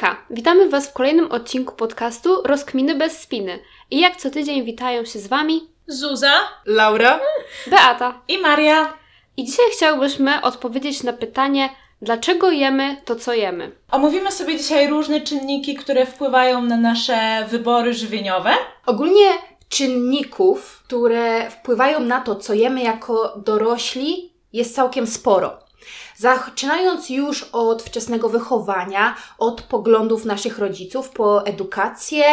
Hejka! 0.00 0.16
Witamy 0.30 0.68
Was 0.68 0.88
w 0.88 0.92
kolejnym 0.92 1.32
odcinku 1.32 1.74
podcastu 1.74 2.42
Rozkminy 2.44 2.94
bez 2.94 3.18
spiny. 3.18 3.58
I 3.90 4.00
jak 4.00 4.16
co 4.16 4.30
tydzień 4.30 4.64
witają 4.64 5.04
się 5.04 5.18
z 5.18 5.26
Wami 5.26 5.68
Zuza 5.86 6.32
Laura 6.66 7.20
Beata. 7.66 8.20
i 8.28 8.38
Maria. 8.38 8.92
I 9.36 9.44
dzisiaj 9.44 9.64
chciałbyśmy 9.72 10.42
odpowiedzieć 10.42 11.02
na 11.02 11.12
pytanie, 11.12 11.70
dlaczego 12.02 12.50
jemy 12.50 12.96
to, 13.04 13.16
co 13.16 13.32
jemy. 13.32 13.72
Omówimy 13.90 14.32
sobie 14.32 14.56
dzisiaj 14.56 14.88
różne 14.88 15.20
czynniki, 15.20 15.74
które 15.74 16.06
wpływają 16.06 16.62
na 16.62 16.76
nasze 16.76 17.46
wybory 17.48 17.94
żywieniowe. 17.94 18.50
Ogólnie 18.86 19.28
czynników, 19.68 20.82
które 20.86 21.50
wpływają 21.50 22.00
na 22.00 22.20
to, 22.20 22.36
co 22.36 22.54
jemy 22.54 22.82
jako 22.82 23.34
dorośli, 23.36 24.32
jest 24.52 24.74
całkiem 24.74 25.06
sporo. 25.06 25.67
Zaczynając 26.16 27.10
już 27.10 27.42
od 27.42 27.82
wczesnego 27.82 28.28
wychowania, 28.28 29.14
od 29.38 29.62
poglądów 29.62 30.24
naszych 30.24 30.58
rodziców, 30.58 31.10
po 31.10 31.46
edukację, 31.46 32.24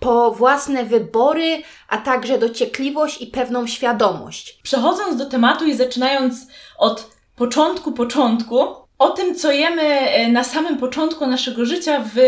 po 0.00 0.30
własne 0.30 0.84
wybory, 0.84 1.62
a 1.88 1.98
także 1.98 2.38
dociekliwość 2.38 3.22
i 3.22 3.26
pewną 3.26 3.66
świadomość. 3.66 4.58
Przechodząc 4.62 5.16
do 5.16 5.26
tematu 5.26 5.64
i 5.64 5.74
zaczynając 5.74 6.46
od 6.78 7.10
początku, 7.36 7.92
początku, 7.92 8.86
o 8.98 9.08
tym, 9.08 9.34
co 9.34 9.52
jemy 9.52 9.82
e, 9.82 10.28
na 10.28 10.44
samym 10.44 10.78
początku 10.78 11.26
naszego 11.26 11.64
życia, 11.64 12.04
w 12.14 12.18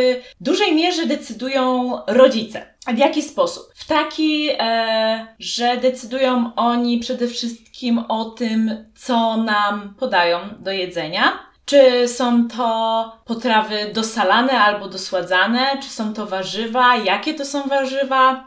dużej 0.40 0.74
mierze 0.74 1.06
decydują 1.06 1.92
rodzice. 2.06 2.74
W 2.94 2.98
jaki 2.98 3.22
sposób? 3.22 3.62
W 3.74 3.86
taki, 3.86 4.48
e, 4.58 5.26
że 5.38 5.76
decydują 5.76 6.52
oni 6.56 6.98
przede 6.98 7.28
wszystkim 7.28 7.98
o 8.08 8.24
tym, 8.24 8.84
co 8.94 9.36
nam 9.36 9.94
podają 9.98 10.38
do 10.58 10.70
jedzenia. 10.70 11.48
Czy 11.64 12.08
są 12.08 12.48
to 12.48 13.12
potrawy 13.24 13.90
dosalane 13.94 14.52
albo 14.52 14.88
dosładzane, 14.88 15.78
czy 15.82 15.88
są 15.88 16.14
to 16.14 16.26
warzywa, 16.26 16.96
jakie 16.96 17.34
to 17.34 17.44
są 17.44 17.62
warzywa, 17.62 18.44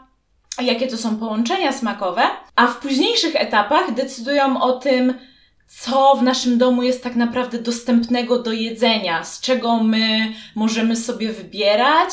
jakie 0.60 0.88
to 0.88 0.96
są 0.96 1.16
połączenia 1.16 1.72
smakowe, 1.72 2.22
a 2.56 2.66
w 2.66 2.76
późniejszych 2.76 3.36
etapach 3.36 3.94
decydują 3.94 4.62
o 4.62 4.72
tym, 4.72 5.14
co 5.66 6.16
w 6.16 6.22
naszym 6.22 6.58
domu 6.58 6.82
jest 6.82 7.02
tak 7.02 7.16
naprawdę 7.16 7.58
dostępnego 7.58 8.42
do 8.42 8.52
jedzenia, 8.52 9.24
z 9.24 9.40
czego 9.40 9.76
my 9.76 10.32
możemy 10.54 10.96
sobie 10.96 11.32
wybierać, 11.32 12.10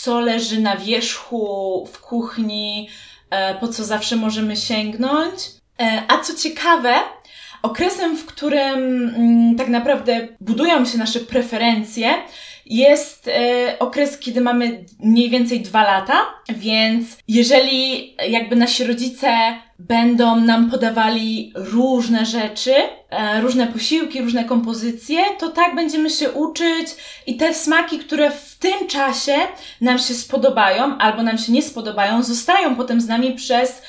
co 0.00 0.20
leży 0.20 0.60
na 0.60 0.76
wierzchu 0.76 1.88
w 1.92 2.00
kuchni, 2.00 2.88
e, 3.30 3.54
po 3.54 3.68
co 3.68 3.84
zawsze 3.84 4.16
możemy 4.16 4.56
sięgnąć. 4.56 5.34
E, 5.80 6.02
A 6.08 6.18
co 6.18 6.34
ciekawe, 6.34 6.94
okresem, 7.62 8.16
w 8.16 8.26
którym 8.26 9.08
mm, 9.08 9.56
tak 9.56 9.68
naprawdę 9.68 10.28
budują 10.40 10.84
się 10.84 10.98
nasze 10.98 11.20
preferencje, 11.20 12.14
jest 12.66 13.28
e, 13.28 13.78
okres, 13.78 14.18
kiedy 14.18 14.40
mamy 14.40 14.84
mniej 15.00 15.30
więcej 15.30 15.60
dwa 15.60 15.82
lata, 15.82 16.14
więc 16.48 17.06
jeżeli 17.28 18.14
jakby 18.28 18.56
nasi 18.56 18.84
rodzice 18.84 19.28
będą 19.78 20.36
nam 20.36 20.70
podawali 20.70 21.52
różne 21.54 22.26
rzeczy, 22.26 22.74
e, 23.10 23.40
różne 23.40 23.66
posiłki, 23.66 24.22
różne 24.22 24.44
kompozycje, 24.44 25.18
to 25.38 25.48
tak 25.48 25.74
będziemy 25.74 26.10
się 26.10 26.32
uczyć 26.32 26.88
i 27.26 27.36
te 27.36 27.54
smaki, 27.54 27.98
które 27.98 28.30
w 28.30 28.58
tym 28.58 28.88
czasie 28.88 29.36
nam 29.80 29.98
się 29.98 30.14
spodobają 30.14 30.98
albo 30.98 31.22
nam 31.22 31.38
się 31.38 31.52
nie 31.52 31.62
spodobają, 31.62 32.22
zostają 32.22 32.76
potem 32.76 33.00
z 33.00 33.08
nami 33.08 33.32
przez 33.32 33.82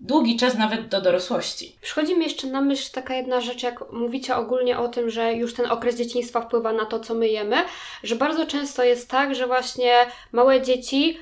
długi 0.00 0.36
czas, 0.36 0.58
nawet 0.58 0.88
do 0.88 1.00
dorosłości. 1.00 1.76
Przychodzi 1.80 2.16
mi 2.16 2.24
jeszcze 2.24 2.46
na 2.46 2.60
myśl 2.60 2.92
taka 2.92 3.14
jedna 3.14 3.40
rzecz, 3.40 3.62
jak 3.62 3.92
mówicie 3.92 4.36
ogólnie 4.36 4.78
o 4.78 4.88
tym, 4.88 5.10
że 5.10 5.34
już 5.34 5.54
ten 5.54 5.70
okres 5.70 5.96
dzieciństwa 5.96 6.40
wpływa 6.40 6.72
na 6.72 6.86
to, 6.86 7.00
co 7.00 7.14
my 7.14 7.28
jemy, 7.28 7.56
że 8.02 8.16
bardzo 8.16 8.46
często 8.46 8.84
jest 8.84 9.10
tak, 9.10 9.34
że 9.34 9.46
właśnie 9.46 9.94
małe 10.32 10.62
dzieci 10.62 11.18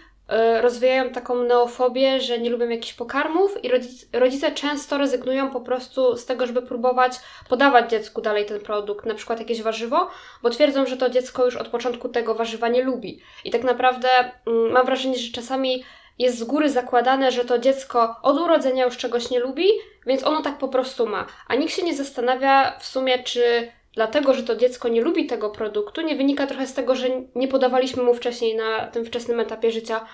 y, 0.57 0.61
rozwijają 0.61 1.11
taką 1.11 1.43
neofobię, 1.43 2.21
że 2.21 2.39
nie 2.39 2.51
lubią 2.51 2.69
jakichś 2.69 2.95
pokarmów 2.95 3.65
i 3.65 3.69
rodzice, 3.69 4.07
rodzice 4.19 4.53
często 4.53 4.99
rezygnują 4.99 5.51
po 5.51 5.61
prostu 5.61 6.17
z 6.17 6.27
tego, 6.27 6.47
żeby 6.47 6.63
próbować 6.63 7.13
podawać 7.49 7.91
dziecku 7.91 8.21
dalej 8.21 8.47
ten 8.47 8.61
produkt, 8.61 9.07
na 9.07 9.15
przykład 9.15 9.39
jakieś 9.39 9.63
warzywo, 9.63 10.11
bo 10.43 10.51
twierdzą, 10.51 10.87
że 10.87 10.97
to 10.97 11.11
dziecko 11.11 11.45
już 11.45 11.57
od 11.57 11.69
początku 11.69 12.09
tego 12.09 12.35
warzywa 12.35 12.69
nie 12.69 12.83
lubi. 12.83 13.21
I 13.45 13.51
tak 13.51 13.63
naprawdę 13.63 14.09
mm, 14.47 14.73
mam 14.73 14.87
wrażenie, 14.87 15.19
że 15.19 15.33
czasami 15.33 15.85
jest 16.21 16.39
z 16.39 16.45
góry 16.45 16.71
zakładane, 16.71 17.33
że 17.33 17.45
to 17.45 17.59
dziecko 17.59 18.17
od 18.23 18.41
urodzenia 18.41 18.85
już 18.85 18.97
czegoś 18.97 19.31
nie 19.31 19.41
lubi, 19.41 19.67
więc 20.07 20.25
ono 20.25 20.43
tak 20.43 20.59
po 20.59 20.69
prostu 20.69 21.07
ma. 21.07 21.27
A 21.49 21.55
nikt 21.55 21.73
się 21.73 21.83
nie 21.83 21.95
zastanawia 21.95 22.79
w 22.79 22.87
sumie, 22.87 23.19
czy 23.19 23.73
dlatego, 23.95 24.35
że 24.35 24.43
to 24.43 24.57
dziecko 24.57 24.89
nie 24.89 25.01
lubi 25.01 25.27
tego 25.27 25.51
produktu, 25.51 26.01
nie 26.01 26.17
wynika 26.17 26.47
trochę 26.47 26.67
z 26.67 26.75
tego, 26.75 26.95
że 26.95 27.07
nie 27.35 27.49
podawaliśmy 27.49 28.03
mu 28.03 28.15
wcześniej 28.15 28.57
na 28.57 28.87
tym 28.87 29.05
wczesnym 29.05 29.41
etapie 29.41 29.73
życia 29.73 30.07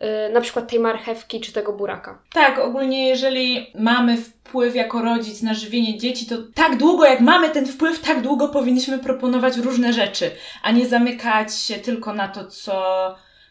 yy, 0.00 0.08
na 0.32 0.40
przykład 0.40 0.70
tej 0.70 0.80
marchewki 0.80 1.40
czy 1.40 1.52
tego 1.52 1.72
buraka. 1.72 2.22
Tak, 2.32 2.58
ogólnie 2.58 3.08
jeżeli 3.08 3.72
mamy 3.74 4.16
wpływ 4.16 4.74
jako 4.74 5.02
rodzic 5.02 5.42
na 5.42 5.54
żywienie 5.54 5.98
dzieci, 5.98 6.26
to 6.26 6.36
tak 6.54 6.76
długo 6.76 7.04
jak 7.04 7.20
mamy 7.20 7.50
ten 7.50 7.66
wpływ, 7.66 8.00
tak 8.00 8.22
długo 8.22 8.48
powinniśmy 8.48 8.98
proponować 8.98 9.56
różne 9.56 9.92
rzeczy, 9.92 10.30
a 10.62 10.72
nie 10.72 10.86
zamykać 10.86 11.58
się 11.58 11.74
tylko 11.74 12.12
na 12.12 12.28
to, 12.28 12.44
co 12.44 13.08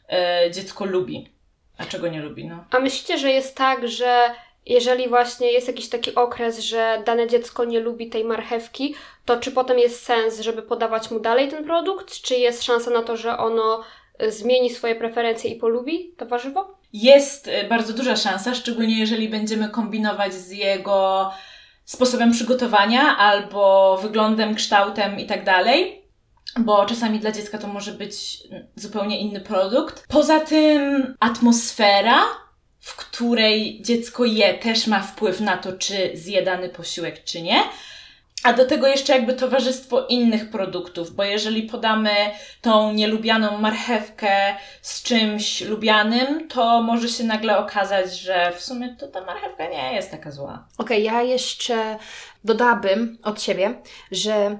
e, 0.09 0.51
dziecko 0.51 0.85
lubi, 0.85 1.33
a 1.77 1.85
czego 1.85 2.07
nie 2.07 2.21
lubi. 2.21 2.47
No. 2.47 2.63
A 2.71 2.79
myślicie, 2.79 3.17
że 3.17 3.31
jest 3.31 3.55
tak, 3.57 3.87
że 3.87 4.31
jeżeli 4.65 5.09
właśnie 5.09 5.51
jest 5.51 5.67
jakiś 5.67 5.89
taki 5.89 6.15
okres, 6.15 6.59
że 6.59 7.03
dane 7.05 7.27
dziecko 7.27 7.65
nie 7.65 7.79
lubi 7.79 8.09
tej 8.09 8.23
marchewki, 8.23 8.95
to 9.25 9.37
czy 9.37 9.51
potem 9.51 9.79
jest 9.79 10.03
sens, 10.03 10.39
żeby 10.39 10.61
podawać 10.61 11.11
mu 11.11 11.19
dalej 11.19 11.49
ten 11.49 11.65
produkt? 11.65 12.21
Czy 12.21 12.35
jest 12.35 12.63
szansa 12.63 12.91
na 12.91 13.01
to, 13.01 13.17
że 13.17 13.37
ono 13.37 13.83
y, 14.23 14.31
zmieni 14.31 14.69
swoje 14.69 14.95
preferencje 14.95 15.51
i 15.51 15.55
polubi 15.55 16.13
to 16.17 16.25
warzywo? 16.25 16.77
Jest 16.93 17.47
e, 17.47 17.63
bardzo 17.63 17.93
duża 17.93 18.15
szansa, 18.15 18.55
szczególnie 18.55 18.99
jeżeli 18.99 19.29
będziemy 19.29 19.69
kombinować 19.69 20.33
z 20.33 20.51
jego 20.51 21.31
sposobem 21.85 22.31
przygotowania 22.31 23.17
albo 23.17 23.97
wyglądem, 24.01 24.55
kształtem 24.55 25.19
i 25.19 25.25
tak 25.25 25.43
dalej. 25.43 26.02
Bo 26.59 26.85
czasami 26.85 27.19
dla 27.19 27.31
dziecka 27.31 27.57
to 27.57 27.67
może 27.67 27.91
być 27.91 28.43
zupełnie 28.75 29.19
inny 29.19 29.41
produkt. 29.41 30.07
Poza 30.07 30.39
tym 30.39 31.15
atmosfera, 31.19 32.21
w 32.79 32.95
której 32.95 33.81
dziecko 33.81 34.25
je, 34.25 34.53
też 34.53 34.87
ma 34.87 34.99
wpływ 34.99 35.39
na 35.39 35.57
to, 35.57 35.73
czy 35.73 36.11
zje 36.13 36.41
dany 36.41 36.69
posiłek, 36.69 37.23
czy 37.23 37.41
nie. 37.41 37.63
A 38.43 38.53
do 38.53 38.65
tego 38.65 38.87
jeszcze 38.87 39.13
jakby 39.13 39.33
towarzystwo 39.33 40.07
innych 40.07 40.49
produktów, 40.49 41.15
bo 41.15 41.23
jeżeli 41.23 41.63
podamy 41.63 42.11
tą 42.61 42.93
nielubianą 42.93 43.57
marchewkę 43.57 44.55
z 44.81 45.03
czymś 45.03 45.61
lubianym, 45.61 46.47
to 46.47 46.81
może 46.81 47.09
się 47.09 47.23
nagle 47.23 47.57
okazać, 47.57 48.19
że 48.19 48.51
w 48.57 48.61
sumie 48.61 48.95
to 48.99 49.07
ta 49.07 49.21
marchewka 49.25 49.67
nie 49.67 49.93
jest 49.93 50.11
taka 50.11 50.31
zła. 50.31 50.67
Okej, 50.77 51.03
ja 51.03 51.21
jeszcze 51.21 51.97
dodałabym 52.43 53.17
od 53.23 53.41
siebie, 53.41 53.81
że 54.11 54.57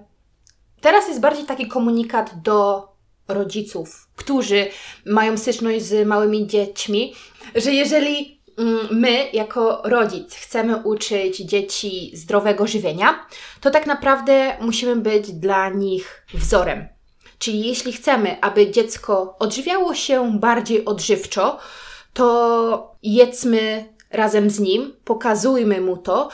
teraz 0.83 1.07
jest 1.07 1.19
bardziej 1.19 1.45
taki 1.45 1.67
komunikat 1.67 2.41
do 2.41 2.87
rodziców, 3.27 4.07
którzy 4.15 4.67
mają 5.05 5.37
styczność 5.37 5.85
z 5.85 6.07
małymi 6.07 6.47
dziećmi, 6.47 7.13
że 7.55 7.71
jeżeli 7.71 8.41
mm, 8.57 8.87
my 8.91 9.29
jako 9.33 9.81
rodzic 9.83 10.35
chcemy 10.35 10.77
uczyć 10.77 11.37
dzieci 11.37 12.11
zdrowego 12.13 12.67
żywienia, 12.67 13.25
to 13.61 13.71
tak 13.71 13.85
naprawdę 13.85 14.57
musimy 14.61 14.95
być 14.95 15.31
dla 15.31 15.69
nich 15.69 16.25
wzorem. 16.33 16.87
Czyli 17.39 17.67
jeśli 17.67 17.93
chcemy, 17.93 18.41
aby 18.41 18.71
dziecko 18.71 19.35
odżywiało 19.39 19.95
się 19.95 20.39
bardziej 20.39 20.85
odżywczo, 20.85 21.59
to 22.13 22.95
jedzmy 23.03 23.93
razem 24.11 24.49
z 24.49 24.59
nim, 24.59 24.95
pokazujmy 25.03 25.81
mu 25.81 25.97
to, 25.97 26.29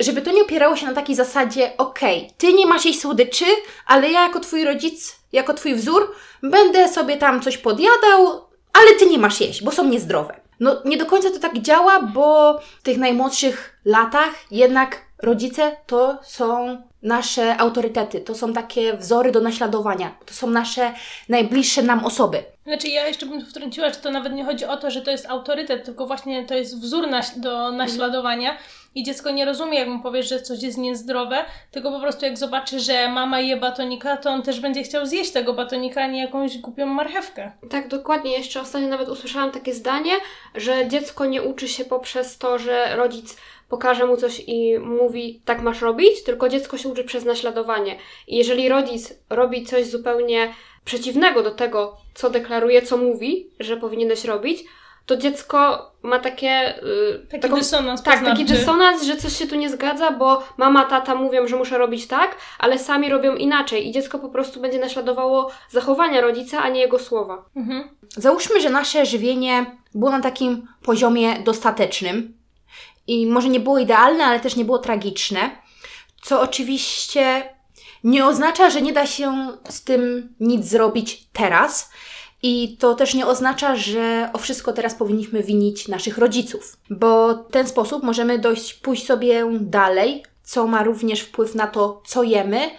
żeby 0.00 0.22
to 0.22 0.32
nie 0.32 0.42
opierało 0.42 0.76
się 0.76 0.86
na 0.86 0.94
takiej 0.94 1.16
zasadzie, 1.16 1.72
okej, 1.78 2.30
ty 2.38 2.52
nie 2.52 2.66
masz 2.66 2.84
jeść 2.84 3.00
słodyczy, 3.00 3.44
ale 3.86 4.10
ja 4.10 4.22
jako 4.22 4.40
twój 4.40 4.64
rodzic, 4.64 5.16
jako 5.32 5.54
twój 5.54 5.74
wzór, 5.74 6.14
będę 6.42 6.88
sobie 6.88 7.16
tam 7.16 7.40
coś 7.42 7.58
podjadał, 7.58 8.44
ale 8.72 8.94
ty 8.98 9.06
nie 9.06 9.18
masz 9.18 9.40
jeść, 9.40 9.62
bo 9.62 9.70
są 9.70 9.84
niezdrowe. 9.84 10.40
No 10.60 10.76
nie 10.84 10.96
do 10.96 11.06
końca 11.06 11.30
to 11.30 11.38
tak 11.38 11.58
działa, 11.58 12.02
bo 12.02 12.58
w 12.78 12.82
tych 12.82 12.98
najmłodszych 12.98 13.80
latach 13.84 14.30
jednak 14.50 15.04
rodzice 15.22 15.76
to 15.86 16.18
są 16.22 16.78
nasze 17.02 17.56
autorytety, 17.56 18.20
to 18.20 18.34
są 18.34 18.52
takie 18.52 18.96
wzory 18.96 19.32
do 19.32 19.40
naśladowania, 19.40 20.14
to 20.26 20.34
są 20.34 20.50
nasze 20.50 20.92
najbliższe 21.28 21.82
nam 21.82 22.04
osoby. 22.04 22.44
Znaczy 22.66 22.88
ja 22.88 23.08
jeszcze 23.08 23.26
bym 23.26 23.46
wtrąciła, 23.46 23.88
że 23.88 23.94
to 23.94 24.10
nawet 24.10 24.32
nie 24.32 24.44
chodzi 24.44 24.64
o 24.64 24.76
to, 24.76 24.90
że 24.90 25.02
to 25.02 25.10
jest 25.10 25.26
autorytet, 25.26 25.84
tylko 25.84 26.06
właśnie 26.06 26.46
to 26.46 26.54
jest 26.54 26.80
wzór 26.80 27.08
do 27.36 27.72
naśladowania 27.72 28.56
i 28.94 29.02
dziecko 29.02 29.30
nie 29.30 29.44
rozumie, 29.44 29.78
jak 29.78 29.88
mu 29.88 30.02
powiesz, 30.02 30.28
że 30.28 30.40
coś 30.40 30.62
jest 30.62 30.78
niezdrowe, 30.78 31.44
tylko 31.70 31.90
po 31.90 32.00
prostu 32.00 32.24
jak 32.24 32.38
zobaczy, 32.38 32.80
że 32.80 33.08
mama 33.08 33.40
je 33.40 33.56
batonika, 33.56 34.16
to 34.16 34.30
on 34.30 34.42
też 34.42 34.60
będzie 34.60 34.82
chciał 34.82 35.06
zjeść 35.06 35.30
tego 35.30 35.52
batonika, 35.52 36.02
a 36.02 36.06
nie 36.06 36.20
jakąś 36.20 36.58
głupią 36.58 36.86
marchewkę. 36.86 37.52
Tak, 37.70 37.88
dokładnie. 37.88 38.32
Jeszcze 38.32 38.60
ostatnio 38.60 38.88
nawet 38.88 39.08
usłyszałam 39.08 39.50
takie 39.50 39.74
zdanie, 39.74 40.12
że 40.54 40.88
dziecko 40.88 41.26
nie 41.26 41.42
uczy 41.42 41.68
się 41.68 41.84
poprzez 41.84 42.38
to, 42.38 42.58
że 42.58 42.96
rodzic 42.96 43.36
pokaże 43.68 44.06
mu 44.06 44.16
coś 44.16 44.42
i 44.46 44.78
mówi, 44.78 45.40
tak 45.44 45.62
masz 45.62 45.80
robić, 45.80 46.22
tylko 46.22 46.48
dziecko 46.48 46.78
się 46.78 46.88
uczy 46.88 47.04
przez 47.04 47.24
naśladowanie. 47.24 47.96
I 48.28 48.36
jeżeli 48.36 48.68
rodzic 48.68 49.14
robi 49.30 49.66
coś 49.66 49.86
zupełnie 49.86 50.54
przeciwnego 50.84 51.42
do 51.42 51.50
tego, 51.50 51.96
co 52.14 52.30
deklaruje, 52.30 52.82
co 52.82 52.96
mówi, 52.96 53.50
że 53.60 53.76
powinieneś 53.76 54.24
robić, 54.24 54.64
to 55.06 55.16
dziecko 55.16 55.90
ma 56.02 56.18
takie. 56.18 56.74
Yy, 56.82 57.26
Taki 57.30 57.42
taką, 57.42 57.56
dysonans 57.56 58.02
tak, 58.02 58.24
taki 58.24 58.44
dysonans, 58.44 59.02
że 59.02 59.16
coś 59.16 59.38
się 59.38 59.46
tu 59.46 59.54
nie 59.54 59.70
zgadza, 59.70 60.10
bo 60.10 60.42
mama, 60.56 60.84
tata 60.84 61.14
mówią, 61.14 61.46
że 61.46 61.56
muszę 61.56 61.78
robić 61.78 62.06
tak, 62.06 62.36
ale 62.58 62.78
sami 62.78 63.08
robią 63.08 63.34
inaczej 63.34 63.88
i 63.88 63.92
dziecko 63.92 64.18
po 64.18 64.28
prostu 64.28 64.60
będzie 64.60 64.78
naśladowało 64.78 65.50
zachowania 65.70 66.20
rodzica, 66.20 66.62
a 66.62 66.68
nie 66.68 66.80
jego 66.80 66.98
słowa. 66.98 67.44
Mhm. 67.56 67.88
Załóżmy, 68.08 68.60
że 68.60 68.70
nasze 68.70 69.06
żywienie 69.06 69.66
było 69.94 70.10
na 70.10 70.20
takim 70.20 70.68
poziomie 70.82 71.38
dostatecznym 71.38 72.36
i 73.06 73.26
może 73.26 73.48
nie 73.48 73.60
było 73.60 73.78
idealne, 73.78 74.24
ale 74.24 74.40
też 74.40 74.56
nie 74.56 74.64
było 74.64 74.78
tragiczne, 74.78 75.50
co 76.22 76.40
oczywiście 76.40 77.54
nie 78.04 78.26
oznacza, 78.26 78.70
że 78.70 78.82
nie 78.82 78.92
da 78.92 79.06
się 79.06 79.48
z 79.68 79.84
tym 79.84 80.34
nic 80.40 80.64
zrobić 80.64 81.24
teraz. 81.32 81.90
I 82.46 82.76
to 82.78 82.94
też 82.94 83.14
nie 83.14 83.26
oznacza, 83.26 83.76
że 83.76 84.30
o 84.32 84.38
wszystko 84.38 84.72
teraz 84.72 84.94
powinniśmy 84.94 85.42
winić 85.42 85.88
naszych 85.88 86.18
rodziców, 86.18 86.76
bo 86.90 87.34
w 87.34 87.52
ten 87.52 87.68
sposób 87.68 88.02
możemy 88.02 88.38
dojść, 88.38 88.74
pójść 88.74 89.06
sobie 89.06 89.44
dalej, 89.60 90.24
co 90.42 90.66
ma 90.66 90.82
również 90.82 91.20
wpływ 91.20 91.54
na 91.54 91.66
to, 91.66 92.02
co 92.06 92.22
jemy, 92.22 92.70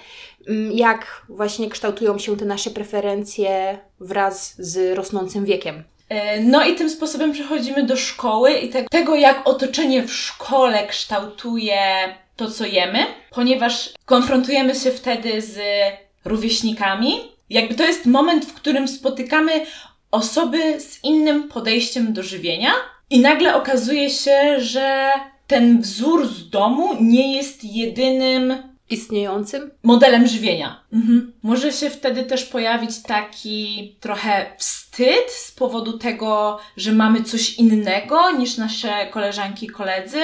mm, 0.48 0.72
jak 0.72 1.26
właśnie 1.30 1.70
kształtują 1.70 2.18
się 2.20 2.38
te 2.38 2.46
nasze 2.46 2.70
preferencje 2.70 3.80
wraz 4.00 4.56
z 4.58 4.98
rosnącym 4.98 5.46
wiekiem. 5.46 5.84
E, 6.10 6.40
No 6.40 6.66
i 6.66 6.76
tym 6.76 6.90
sposobem 6.90 7.32
przechodzimy 7.32 7.84
do 7.84 7.96
szkoły 7.96 8.54
i 8.54 8.70
te, 8.70 8.84
tego, 8.84 9.16
jak 9.16 9.48
otoczenie 9.48 10.04
w 10.04 10.14
szkole 10.14 10.88
kształtuje 10.88 11.80
to, 12.36 12.52
co 12.52 12.66
jemy, 12.66 13.00
ponieważ 13.32 13.90
konfrontujemy 14.06 14.76
się 14.76 14.92
wtedy 14.92 15.42
z 15.42 15.60
rówieśnikami. 16.26 17.35
Jakby 17.50 17.76
to 17.76 17.84
jest 17.84 18.06
moment, 18.06 18.46
w 18.46 18.54
którym 18.54 18.88
spotykamy 18.88 19.52
osoby 20.12 20.82
z 20.82 21.04
innym 21.04 21.50
podejściem 21.50 22.14
do 22.14 22.24
żywienia 22.24 22.72
i 23.10 23.20
nagle 23.20 23.56
okazuje 23.56 24.10
się, 24.10 24.56
że 24.60 25.10
ten 25.48 25.82
wzór 25.82 26.28
z 26.28 26.50
domu 26.50 26.98
nie 27.02 27.36
jest 27.38 27.64
jedynym 27.64 28.76
Istniejącym? 28.90 29.72
modelem 29.84 30.28
żywienia. 30.28 30.80
Mhm. 30.94 31.34
Może 31.44 31.72
się 31.72 31.90
wtedy 31.90 32.24
też 32.24 32.46
pojawić 32.46 33.02
taki 33.02 33.96
trochę 34.00 34.46
wstyd 34.58 35.32
z 35.32 35.52
powodu 35.52 35.98
tego, 35.98 36.60
że 36.78 36.92
mamy 36.92 37.24
coś 37.24 37.54
innego 37.54 38.32
niż 38.32 38.58
nasze 38.58 39.08
koleżanki 39.12 39.66
i 39.66 39.70
koledzy. 39.70 40.22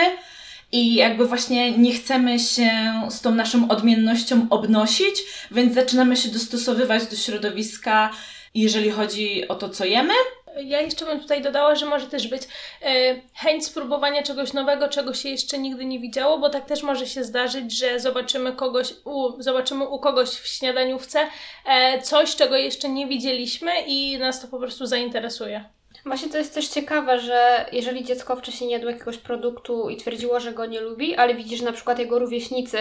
I 0.72 0.96
jakby 0.96 1.26
właśnie 1.26 1.78
nie 1.78 1.94
chcemy 1.94 2.40
się 2.40 2.72
z 3.10 3.22
tą 3.22 3.32
naszą 3.32 3.68
odmiennością 3.70 4.48
obnosić, 4.50 5.16
więc 5.52 5.74
zaczynamy 5.74 6.18
się 6.18 6.30
dostosowywać 6.30 7.06
do 7.06 7.16
środowiska, 7.16 8.12
jeżeli 8.56 8.92
chodzi 8.92 9.48
o 9.48 9.56
to, 9.56 9.70
co 9.70 9.86
jemy. 9.86 10.14
Ja 10.64 10.82
jeszcze 10.82 11.06
bym 11.06 11.20
tutaj 11.20 11.42
dodała, 11.42 11.76
że 11.76 11.86
może 11.86 12.08
też 12.08 12.28
być 12.28 12.42
e, 12.82 13.16
chęć 13.36 13.66
spróbowania 13.66 14.24
czegoś 14.24 14.54
nowego, 14.54 14.90
czego 14.90 15.14
się 15.14 15.30
jeszcze 15.30 15.58
nigdy 15.58 15.86
nie 15.86 16.00
widziało, 16.00 16.40
bo 16.40 16.50
tak 16.50 16.66
też 16.66 16.84
może 16.84 17.08
się 17.08 17.24
zdarzyć, 17.24 17.78
że 17.78 18.00
zobaczymy 18.00 18.54
kogoś 18.54 18.94
u, 19.06 19.42
zobaczymy 19.42 19.88
u 19.88 20.00
kogoś 20.00 20.30
w 20.30 20.48
śniadaniówce 20.48 21.20
e, 21.66 22.02
coś, 22.02 22.36
czego 22.36 22.56
jeszcze 22.56 22.90
nie 22.90 23.08
widzieliśmy 23.08 23.72
i 23.88 24.18
nas 24.18 24.42
to 24.42 24.48
po 24.48 24.60
prostu 24.60 24.86
zainteresuje. 24.86 25.66
Właśnie 26.06 26.30
to 26.30 26.38
jest 26.38 26.54
też 26.54 26.68
ciekawe, 26.68 27.20
że 27.20 27.66
jeżeli 27.72 28.04
dziecko 28.04 28.36
wcześniej 28.36 28.68
nie 28.68 28.74
jadło 28.76 28.90
jakiegoś 28.92 29.18
produktu 29.18 29.90
i 29.90 29.98
twierdziło, 29.98 30.40
że 30.40 30.54
go 30.54 30.66
nie 30.66 30.82
lubi, 30.82 31.16
ale 31.16 31.36
widzisz, 31.36 31.60
że 31.60 31.66
na 31.66 31.72
przykład 31.72 32.00
jego 32.00 32.20
rówieśnicy 32.20 32.78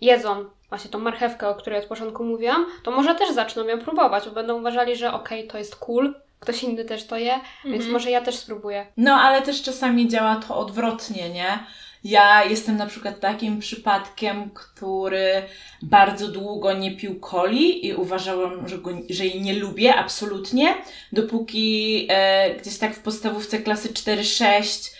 jedzą 0.00 0.44
właśnie 0.68 0.90
tą 0.90 0.98
marchewkę, 0.98 1.48
o 1.48 1.54
której 1.54 1.78
od 1.78 1.84
początku 1.86 2.24
mówiłam, 2.24 2.66
to 2.82 2.90
może 2.90 3.14
też 3.14 3.30
zaczną 3.34 3.64
ją 3.64 3.78
próbować, 3.78 4.24
bo 4.24 4.30
będą 4.30 4.58
uważali, 4.58 4.96
że 4.96 5.12
okej, 5.12 5.46
to 5.46 5.58
jest 5.58 5.76
cool, 5.76 6.14
ktoś 6.40 6.62
inny 6.62 6.84
też 6.84 7.06
to 7.06 7.16
je, 7.16 7.40
więc 7.64 7.76
Mhm. 7.76 7.92
może 7.92 8.10
ja 8.10 8.20
też 8.20 8.34
spróbuję. 8.36 8.86
No, 8.96 9.14
ale 9.14 9.42
też 9.42 9.62
czasami 9.62 10.08
działa 10.08 10.36
to 10.48 10.56
odwrotnie, 10.56 11.30
nie? 11.30 11.58
Ja 12.04 12.44
jestem 12.44 12.76
na 12.76 12.86
przykład 12.86 13.20
takim 13.20 13.58
przypadkiem, 13.58 14.50
który 14.54 15.42
bardzo 15.82 16.28
długo 16.28 16.72
nie 16.72 16.96
pił 16.96 17.20
coli 17.20 17.86
i 17.86 17.94
uważałam, 17.94 18.68
że, 18.68 18.78
go, 18.78 18.90
że 19.10 19.26
jej 19.26 19.42
nie 19.42 19.54
lubię 19.54 19.94
absolutnie, 19.94 20.74
dopóki 21.12 22.06
e, 22.10 22.54
gdzieś 22.54 22.78
tak 22.78 22.94
w 22.94 23.02
podstawówce 23.02 23.58
klasy 23.58 23.88
4-6 23.88 24.92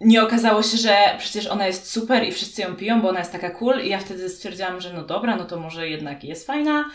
nie 0.00 0.22
okazało 0.22 0.62
się, 0.62 0.76
że 0.76 0.96
przecież 1.18 1.46
ona 1.46 1.66
jest 1.66 1.90
super 1.90 2.24
i 2.24 2.32
wszyscy 2.32 2.62
ją 2.62 2.76
piją, 2.76 3.02
bo 3.02 3.08
ona 3.08 3.18
jest 3.18 3.32
taka 3.32 3.50
cool 3.50 3.80
i 3.84 3.88
ja 3.88 3.98
wtedy 3.98 4.28
stwierdziłam, 4.28 4.80
że 4.80 4.92
no 4.92 5.02
dobra, 5.02 5.36
no 5.36 5.44
to 5.44 5.60
może 5.60 5.88
jednak 5.88 6.24
jest 6.24 6.46
fajna. 6.46 6.90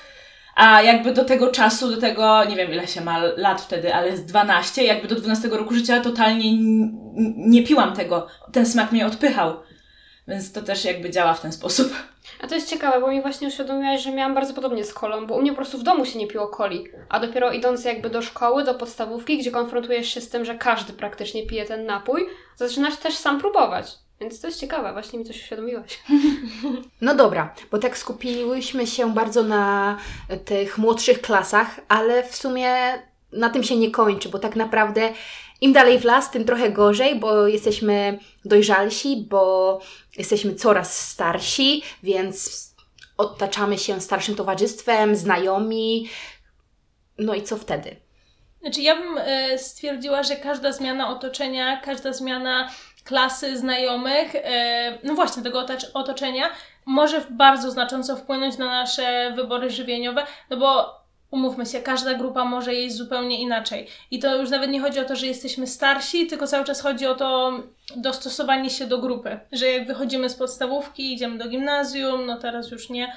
A 0.57 0.81
jakby 0.81 1.13
do 1.13 1.25
tego 1.25 1.51
czasu, 1.51 1.89
do 1.89 2.01
tego, 2.01 2.45
nie 2.45 2.55
wiem 2.55 2.71
ile 2.71 2.87
się 2.87 3.01
ma 3.01 3.19
lat 3.37 3.61
wtedy, 3.61 3.93
ale 3.93 4.07
jest 4.09 4.25
12, 4.25 4.83
jakby 4.83 5.07
do 5.07 5.15
12 5.15 5.47
roku 5.47 5.73
życia 5.73 6.01
totalnie 6.01 6.57
nie 7.37 7.63
piłam 7.63 7.93
tego. 7.93 8.27
Ten 8.51 8.65
smak 8.65 8.91
mnie 8.91 9.05
odpychał. 9.05 9.53
Więc 10.27 10.51
to 10.51 10.61
też 10.61 10.85
jakby 10.85 11.09
działa 11.09 11.33
w 11.33 11.41
ten 11.41 11.51
sposób. 11.51 11.93
A 12.41 12.47
to 12.47 12.55
jest 12.55 12.69
ciekawe, 12.69 13.01
bo 13.01 13.11
mi 13.11 13.21
właśnie 13.21 13.47
uświadomiłaś, 13.47 14.03
że 14.03 14.11
miałam 14.11 14.35
bardzo 14.35 14.53
podobnie 14.53 14.83
z 14.83 14.93
kolą, 14.93 15.27
bo 15.27 15.35
u 15.35 15.41
mnie 15.41 15.51
po 15.51 15.55
prostu 15.55 15.77
w 15.77 15.83
domu 15.83 16.05
się 16.05 16.19
nie 16.19 16.27
piło 16.27 16.47
coli, 16.47 16.87
a 17.09 17.19
dopiero 17.19 17.51
idąc 17.51 17.85
jakby 17.85 18.09
do 18.09 18.21
szkoły, 18.21 18.63
do 18.63 18.75
podstawówki, 18.75 19.37
gdzie 19.37 19.51
konfrontujesz 19.51 20.13
się 20.13 20.21
z 20.21 20.29
tym, 20.29 20.45
że 20.45 20.55
każdy 20.55 20.93
praktycznie 20.93 21.47
pije 21.47 21.65
ten 21.65 21.85
napój, 21.85 22.25
zaczynasz 22.55 22.97
też 22.97 23.15
sam 23.15 23.39
próbować. 23.39 24.06
Więc 24.19 24.41
to 24.41 24.47
jest 24.47 24.59
ciekawe, 24.59 24.93
właśnie 24.93 25.19
mi 25.19 25.25
coś 25.25 25.35
uświadomiłaś. 25.35 25.99
No 27.01 27.15
dobra, 27.15 27.53
bo 27.71 27.77
tak 27.77 27.97
skupiłyśmy 27.97 28.87
się 28.87 29.13
bardzo 29.13 29.43
na 29.43 29.97
tych 30.45 30.77
młodszych 30.77 31.21
klasach, 31.21 31.79
ale 31.87 32.23
w 32.23 32.35
sumie 32.35 32.69
na 33.31 33.49
tym 33.49 33.63
się 33.63 33.75
nie 33.75 33.91
kończy, 33.91 34.29
bo 34.29 34.39
tak 34.39 34.55
naprawdę 34.55 35.13
im 35.61 35.73
dalej 35.73 35.99
w 35.99 36.05
las, 36.05 36.31
tym 36.31 36.45
trochę 36.45 36.71
gorzej, 36.71 37.19
bo 37.19 37.47
jesteśmy 37.47 38.19
dojrzalsi, 38.45 39.27
bo 39.29 39.79
jesteśmy 40.17 40.55
coraz 40.55 41.09
starsi, 41.09 41.83
więc 42.03 42.67
otaczamy 43.17 43.77
się 43.77 44.01
starszym 44.01 44.35
towarzystwem, 44.35 45.15
znajomi. 45.15 46.09
No 47.17 47.33
i 47.33 47.43
co 47.43 47.57
wtedy? 47.57 47.95
Znaczy, 48.61 48.81
ja 48.81 48.95
bym 48.95 49.17
e, 49.17 49.57
stwierdziła, 49.57 50.23
że 50.23 50.35
każda 50.35 50.71
zmiana 50.71 51.09
otoczenia, 51.09 51.81
każda 51.81 52.13
zmiana 52.13 52.69
klasy 53.07 53.57
znajomych, 53.57 54.35
e, 54.35 54.97
no 55.03 55.15
właśnie 55.15 55.43
tego 55.43 55.65
otoczenia, 55.93 56.49
może 56.85 57.21
bardzo 57.29 57.71
znacząco 57.71 58.15
wpłynąć 58.15 58.57
na 58.57 58.65
nasze 58.65 59.33
wybory 59.35 59.69
żywieniowe, 59.69 60.25
no 60.49 60.57
bo 60.57 60.97
umówmy 61.31 61.65
się, 61.65 61.81
każda 61.81 62.13
grupa 62.13 62.45
może 62.45 62.73
jeść 62.73 62.95
zupełnie 62.95 63.41
inaczej. 63.41 63.87
I 64.11 64.19
to 64.19 64.35
już 64.35 64.49
nawet 64.49 64.69
nie 64.69 64.81
chodzi 64.81 64.99
o 64.99 65.05
to, 65.05 65.15
że 65.15 65.25
jesteśmy 65.25 65.67
starsi, 65.67 66.27
tylko 66.27 66.47
cały 66.47 66.65
czas 66.65 66.81
chodzi 66.81 67.05
o 67.05 67.15
to 67.15 67.51
dostosowanie 67.95 68.69
się 68.69 68.87
do 68.87 68.97
grupy. 68.97 69.39
Że 69.51 69.67
jak 69.67 69.87
wychodzimy 69.87 70.29
z 70.29 70.35
podstawówki, 70.35 71.13
idziemy 71.13 71.37
do 71.37 71.49
gimnazjum, 71.49 72.25
no 72.25 72.37
teraz 72.37 72.71
już 72.71 72.89
nie, 72.89 73.13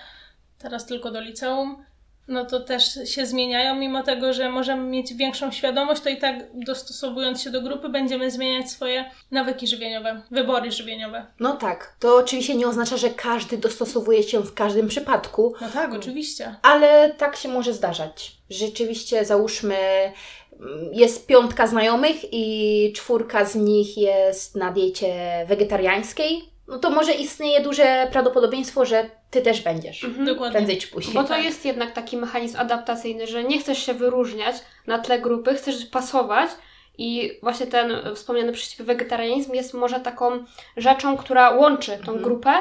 teraz 0.59 0.87
tylko 0.87 1.11
do 1.11 1.21
liceum, 1.21 1.85
no 2.29 2.45
to 2.45 2.61
też 2.61 2.99
się 3.05 3.27
zmieniają, 3.27 3.75
mimo 3.75 4.03
tego, 4.03 4.33
że 4.33 4.49
możemy 4.50 4.83
mieć 4.83 5.15
większą 5.15 5.50
świadomość, 5.53 6.03
to 6.03 6.09
i 6.09 6.17
tak 6.17 6.37
dostosowując 6.55 7.43
się 7.43 7.50
do 7.50 7.62
grupy, 7.62 7.89
będziemy 7.89 8.31
zmieniać 8.31 8.71
swoje 8.71 9.05
nawyki 9.31 9.67
żywieniowe, 9.67 10.23
wybory 10.31 10.73
żywieniowe. 10.73 11.27
No 11.41 11.57
tak, 11.57 11.97
to 11.99 12.17
oczywiście 12.17 12.55
nie 12.55 12.69
oznacza, 12.69 12.97
że 12.97 13.11
każdy 13.11 13.59
dostosowuje 13.59 14.23
się 14.23 14.41
w 14.41 14.55
każdym 14.55 14.89
przypadku, 14.89 15.55
No 15.61 15.69
tak, 15.69 15.95
oczywiście. 15.95 16.55
ale 16.62 17.15
tak 17.19 17.37
się 17.37 17.49
może 17.49 17.73
zdarzać. 17.73 18.33
Rzeczywiście, 18.50 19.25
załóżmy, 19.25 19.77
jest 20.93 21.27
piątka 21.27 21.67
znajomych 21.67 22.17
i 22.33 22.93
czwórka 22.97 23.45
z 23.45 23.55
nich 23.55 23.97
jest 23.97 24.57
na 24.57 24.73
diecie 24.73 25.15
wegetariańskiej, 25.49 26.50
no 26.71 26.79
to 26.79 26.91
może 26.91 27.12
istnieje 27.12 27.61
duże 27.61 28.09
prawdopodobieństwo, 28.12 28.85
że 28.87 29.11
ty 29.31 29.43
też 29.43 29.61
będziesz. 29.62 30.07
Dokładnie. 30.27 30.53
Prędzej 30.53 30.79
czy 30.79 30.89
później. 30.89 31.15
Bo 31.15 31.23
to 31.23 31.29
tak. 31.29 31.45
jest 31.45 31.65
jednak 31.65 31.93
taki 31.93 32.17
mechanizm 32.17 32.57
adaptacyjny, 32.59 33.27
że 33.27 33.45
nie 33.45 33.59
chcesz 33.59 33.87
się 33.87 33.95
wyróżniać 33.95 34.57
na 34.87 34.99
tle 34.99 35.21
grupy, 35.21 35.55
chcesz 35.55 35.87
pasować 35.87 36.50
i 36.99 37.39
właśnie 37.43 37.67
ten 37.67 37.93
wspomniany 38.15 38.53
przez 38.53 38.69
Ciebie 38.71 38.85
wegetarianizm 38.85 39.55
jest 39.55 39.75
może 39.75 40.00
taką 40.00 40.45
rzeczą, 40.77 41.17
która 41.17 41.50
łączy 41.50 41.93
tą 41.93 41.99
Mhm. 42.12 42.23
grupę 42.23 42.53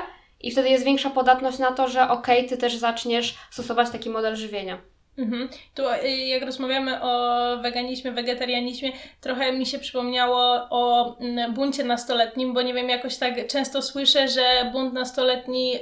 i 0.41 0.51
wtedy 0.51 0.69
jest 0.69 0.83
większa 0.85 1.09
podatność 1.09 1.59
na 1.59 1.71
to, 1.71 1.87
że 1.87 2.09
okej, 2.09 2.47
Ty 2.47 2.57
też 2.57 2.75
zaczniesz 2.75 3.37
stosować 3.51 3.89
taki 3.89 4.09
model 4.09 4.35
żywienia. 4.35 4.77
Mhm. 5.19 5.49
Tu 5.75 5.83
y, 5.89 6.09
jak 6.09 6.43
rozmawiamy 6.43 7.01
o 7.01 7.57
weganizmie, 7.61 8.11
wegetarianizmie, 8.11 8.91
trochę 9.21 9.53
mi 9.53 9.65
się 9.65 9.79
przypomniało 9.79 10.67
o 10.69 11.15
mm, 11.19 11.53
buncie 11.53 11.83
nastoletnim, 11.83 12.53
bo 12.53 12.61
nie 12.61 12.73
wiem, 12.73 12.89
jakoś 12.89 13.17
tak 13.17 13.47
często 13.47 13.81
słyszę, 13.81 14.27
że 14.27 14.69
bunt 14.71 14.93
nastoletni 14.93 15.75
y, 15.75 15.79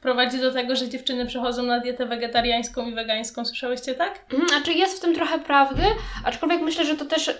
prowadzi 0.00 0.38
do 0.38 0.52
tego, 0.52 0.76
że 0.76 0.88
dziewczyny 0.88 1.26
przechodzą 1.26 1.62
na 1.62 1.80
dietę 1.80 2.06
wegetariańską 2.06 2.86
i 2.86 2.94
wegańską. 2.94 3.44
Słyszałyście 3.44 3.94
tak? 3.94 4.20
Mhm, 4.32 4.48
Znaczy 4.48 4.72
jest 4.72 4.98
w 4.98 5.00
tym 5.00 5.14
trochę 5.14 5.38
prawdy, 5.38 5.82
aczkolwiek 6.24 6.60
myślę, 6.60 6.84
że 6.84 6.96
to 6.96 7.04
też 7.04 7.28
e, 7.28 7.34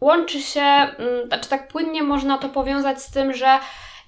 łączy 0.00 0.40
się, 0.40 0.60
mm, 0.60 1.26
znaczy 1.26 1.48
tak 1.48 1.68
płynnie 1.68 2.02
można 2.02 2.38
to 2.38 2.48
powiązać 2.48 3.02
z 3.02 3.10
tym, 3.10 3.34
że 3.34 3.58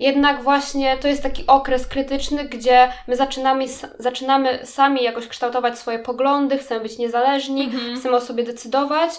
jednak 0.04 0.42
właśnie 0.42 0.96
to 0.96 1.08
jest 1.08 1.22
taki 1.22 1.46
okres 1.46 1.86
krytyczny, 1.86 2.44
gdzie 2.44 2.92
my 3.08 3.16
zaczynamy, 3.16 3.64
zaczynamy 3.98 4.58
sami 4.64 5.02
jakoś 5.02 5.28
kształtować 5.28 5.78
swoje 5.78 5.98
poglądy, 5.98 6.58
chcemy 6.58 6.80
być 6.80 6.98
niezależni, 6.98 7.64
Mhm. 7.64 7.96
chcemy 7.96 8.16
o 8.16 8.20
sobie 8.20 8.44
decydować 8.44 9.10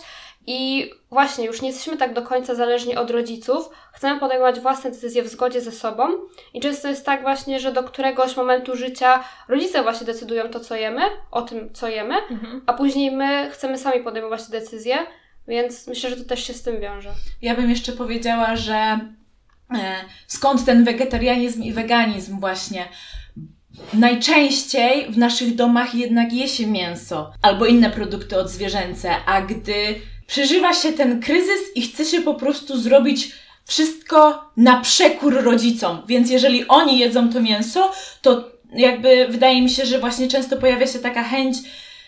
i 0.48 0.92
właśnie 1.10 1.46
już 1.46 1.62
nie 1.62 1.68
jesteśmy 1.70 1.98
tak 1.98 2.13
do 2.13 2.22
końca 2.22 2.56
zależni 2.56 2.96
od 2.96 3.12
rodziców, 3.12 3.70
chcemy 3.94 4.20
podejmować 4.20 4.60
własne 4.60 4.92
decyzje 4.92 5.24
w 5.24 5.27
zgodzie 5.27 5.62
ze 5.62 5.72
sobą 5.72 6.08
i 6.54 6.60
często 6.62 6.88
jest 6.88 7.06
tak 7.06 7.22
właśnie, 7.22 7.60
że 7.60 7.72
do 7.72 7.84
któregoś 7.84 8.38
momentu 8.38 8.75
życia 8.75 9.24
rodzice 9.48 9.84
właśnie 9.84 10.06
decydują 10.08 10.50
to, 10.50 10.60
co 10.60 10.75
jemy, 10.75 11.01
o 11.32 11.42
tym, 11.42 11.74
co 11.74 11.88
jemy, 11.88 12.15
Mhm. 12.30 12.62
a 12.65 12.74
później 12.74 13.12
my 13.12 13.50
chcemy 13.51 13.77
sami 13.77 14.04
podejmować 14.04 14.46
te 14.46 14.51
decyzje, 14.60 14.98
więc 15.48 15.88
myślę, 15.88 16.10
że 16.10 16.15
to 16.15 16.25
też 16.30 16.44
się 16.48 16.54
z 16.54 16.63
tym 16.63 16.80
wiąże. 16.82 17.10
Ja 17.42 17.56
bym 17.56 17.70
jeszcze 17.70 17.92
powiedziała, 17.92 18.56
że 18.56 19.00
skąd 20.28 20.66
ten 20.66 20.84
wegetarianizm 20.84 21.64
i 21.64 21.74
weganizm 21.74 22.40
właśnie. 22.40 22.88
Najczęściej 23.94 25.12
w 25.12 25.18
naszych 25.18 25.56
domach 25.56 25.96
jednak 25.96 26.34
je 26.34 26.48
się 26.48 26.68
mięso 26.68 27.34
albo 27.42 27.66
inne 27.66 27.90
produkty 27.90 28.38
odzwierzęce, 28.38 29.16
a 29.26 29.42
gdy 29.42 30.02
przeżywa 30.28 30.74
się 30.74 30.94
ten 30.94 31.22
kryzys 31.22 31.76
i 31.76 31.82
chce 31.82 32.06
się 32.06 32.22
po 32.22 32.34
prostu 32.34 32.78
zrobić 32.78 33.32
wszystko 33.66 34.52
na 34.58 34.82
przekór 34.82 35.44
rodzicom, 35.44 36.02
więc 36.08 36.30
jeżeli 36.30 36.68
oni 36.68 37.00
jedzą 37.00 37.30
to 37.30 37.42
mięso, 37.42 37.92
to 38.22 38.52
jakby 38.74 39.28
wydaje 39.30 39.62
mi 39.62 39.70
się, 39.70 39.86
że 39.86 40.00
właśnie 40.00 40.28
często 40.28 40.58
pojawia 40.58 40.88
się 40.88 41.00
taka 41.00 41.24
chęć, 41.24 41.58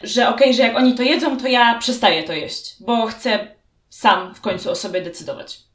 że 0.04 0.30
okej, 0.30 0.54
że 0.54 0.62
jak 0.62 0.78
oni 0.78 0.96
to 0.96 1.04
jedzą, 1.04 1.38
to 1.38 1.48
ja 1.48 1.78
przestaję 1.80 2.24
to 2.24 2.34
jeść, 2.34 2.76
bo 2.80 3.06
chcę 3.06 3.48
sam 3.90 4.36
w 4.36 4.42
końcu 4.42 4.72
o 4.72 4.76
sobie 4.76 5.02
decydować. 5.02 5.67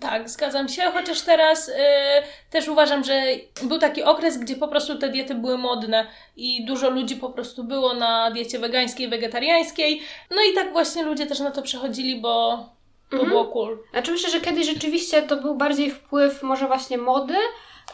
Tak, 0.00 0.28
zgadzam 0.30 0.68
się, 0.68 0.82
chociaż 0.82 1.20
teraz 1.20 1.68
y, 1.68 1.72
też 2.50 2.68
uważam, 2.68 3.04
że 3.04 3.22
był 3.62 3.78
taki 3.78 4.02
okres, 4.02 4.38
gdzie 4.38 4.56
po 4.56 4.68
prostu 4.68 4.98
te 4.98 5.08
diety 5.08 5.34
były 5.34 5.58
modne 5.58 6.06
i 6.36 6.64
dużo 6.64 6.90
ludzi 6.90 7.16
po 7.16 7.30
prostu 7.30 7.64
było 7.64 7.94
na 7.94 8.30
diecie 8.30 8.58
wegańskiej, 8.58 9.08
wegetariańskiej. 9.08 10.02
No 10.30 10.36
i 10.50 10.54
tak 10.54 10.72
właśnie 10.72 11.02
ludzie 11.02 11.26
też 11.26 11.40
na 11.40 11.50
to 11.50 11.62
przechodzili, 11.62 12.20
bo 12.20 12.64
to 13.10 13.16
Mhm. 13.16 13.30
było 13.30 13.44
cool. 13.44 13.78
Znaczy 13.90 14.12
myślę, 14.12 14.30
że 14.30 14.40
kiedyś 14.40 14.66
rzeczywiście 14.66 15.22
to 15.22 15.36
był 15.36 15.54
bardziej 15.54 15.90
wpływ 15.90 16.42
może 16.42 16.66
właśnie 16.66 16.98
mody, 16.98 17.34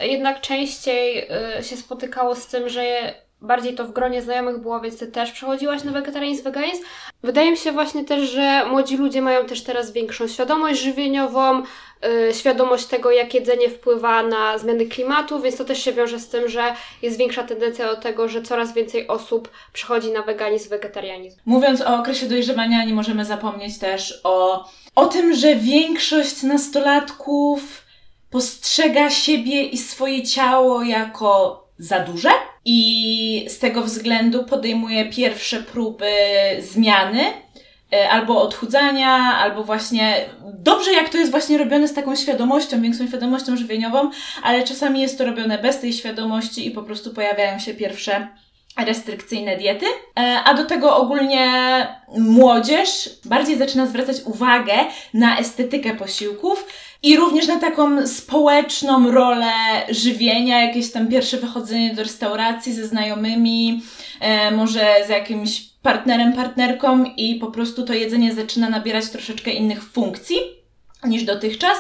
jednak 0.01 0.41
częściej 0.41 1.29
y, 1.59 1.63
się 1.65 1.77
spotykało 1.77 2.35
z 2.35 2.47
tym, 2.47 2.69
że 2.69 3.15
bardziej 3.43 3.75
to 3.75 3.85
w 3.85 3.93
gronie 3.93 4.23
znajomych 4.23 4.59
było, 4.59 4.81
więc 4.81 4.99
ty 4.99 5.07
też 5.07 5.33
przechodziłaś 5.33 5.85
na 5.85 5.93
wegetarianizm, 5.93 6.45
weganizm. 6.45 6.83
Wydaje 7.23 7.51
mi 7.51 7.57
się 7.57 7.73
właśnie 7.73 8.05
też, 8.05 8.31
że 8.31 8.67
młodzi 8.67 8.97
ludzie 8.97 9.23
mają 9.23 9.47
też 9.47 9.63
teraz 9.63 9.93
większą 9.93 10.29
świadomość 10.29 10.81
żywieniową, 10.81 11.63
y, 12.29 12.35
świadomość 12.35 12.87
tego, 12.87 13.11
jak 13.11 13.35
jedzenie 13.35 13.71
wpływa 13.71 14.23
na 14.23 14.59
zmiany 14.59 14.87
klimatu, 14.87 15.41
więc 15.41 15.57
to 15.57 15.65
też 15.65 15.85
się 15.85 15.93
wiąże 15.93 16.19
z 16.19 16.29
tym, 16.29 16.49
że 16.49 16.75
jest 17.03 17.19
większa 17.19 17.43
tendencja 17.43 17.95
do 17.95 17.97
tego, 18.01 18.29
że 18.29 18.43
coraz 18.43 18.75
więcej 18.75 19.09
osób 19.09 19.51
przechodzi 19.73 20.13
na 20.13 20.23
weganizm, 20.23 20.71
wegetarianizm. 20.71 21.39
Mówiąc 21.47 21.81
o 21.81 21.97
okresie 21.99 22.27
dojrzewania, 22.27 22.85
nie 22.85 22.95
możemy 22.95 23.25
zapomnieć 23.25 23.79
też 23.79 24.21
o, 24.25 24.69
o 24.95 25.07
tym, 25.07 25.35
że 25.35 25.57
większość 25.57 26.43
nastolatków 26.43 27.61
postrzega 28.31 29.11
siebie 29.11 29.63
i 29.63 29.79
swoje 29.79 30.23
ciało 30.23 30.83
jako 30.83 31.65
za 31.79 32.01
duże 32.01 32.31
i 32.65 33.47
z 33.49 33.59
tego 33.59 33.83
względu 33.83 34.45
podejmuje 34.45 35.05
pierwsze 35.11 35.63
próby 35.63 36.11
zmiany 36.61 37.21
e, 37.93 38.09
albo 38.11 38.43
odchudzania, 38.43 39.11
albo 39.39 39.65
właśnie 39.65 40.25
dobrze 40.55 40.93
jak 40.93 41.09
to 41.09 41.19
jest 41.19 41.31
właśnie 41.31 41.59
robione 41.59 41.89
z 41.89 41.95
taką 41.95 42.17
świadomością, 42.17 42.83
większą 42.83 43.07
świadomością 43.07 43.57
żywieniową, 43.57 44.11
ale 44.43 44.63
czasami 44.63 45.01
jest 45.01 45.19
to 45.19 45.25
robione 45.25 45.59
bez 45.59 45.81
tej 45.81 45.93
świadomości 45.93 46.67
i 46.67 46.71
po 46.71 46.83
prostu 46.83 47.15
pojawiają 47.15 47.59
się 47.59 47.75
pierwsze 47.75 48.29
restrykcyjne 48.77 49.57
diety, 49.57 49.87
E, 50.21 50.43
a 50.45 50.55
do 50.55 50.65
tego 50.65 50.97
ogólnie 50.97 51.87
młodzież 52.19 53.11
bardziej 53.25 53.59
zaczyna 53.59 53.87
zwracać 53.87 54.17
uwagę 54.25 54.73
na 55.15 55.39
estetykę 55.39 55.95
posiłków 55.95 56.67
i 57.03 57.17
również 57.17 57.47
na 57.47 57.61
taką 57.61 58.07
społeczną 58.07 59.11
rolę 59.11 59.53
żywienia, 59.91 60.67
jakieś 60.67 60.93
tam 60.93 61.09
pierwsze 61.09 61.37
wychodzenie 61.37 61.95
do 61.95 62.03
restauracji 62.03 62.73
ze 62.73 62.87
znajomymi, 62.87 63.83
e, 64.21 64.51
może 64.51 64.95
z 65.07 65.09
jakimś 65.09 65.61
partnerem, 65.83 66.33
partnerką 66.33 67.05
i 67.17 67.35
po 67.35 67.51
prostu 67.51 67.85
to 67.85 67.95
jedzenie 67.95 68.35
zaczyna 68.35 68.71
nabierać 68.71 69.11
troszeczkę 69.11 69.51
innych 69.51 69.85
funkcji 69.85 70.37
niż 71.05 71.23
dotychczas. 71.23 71.79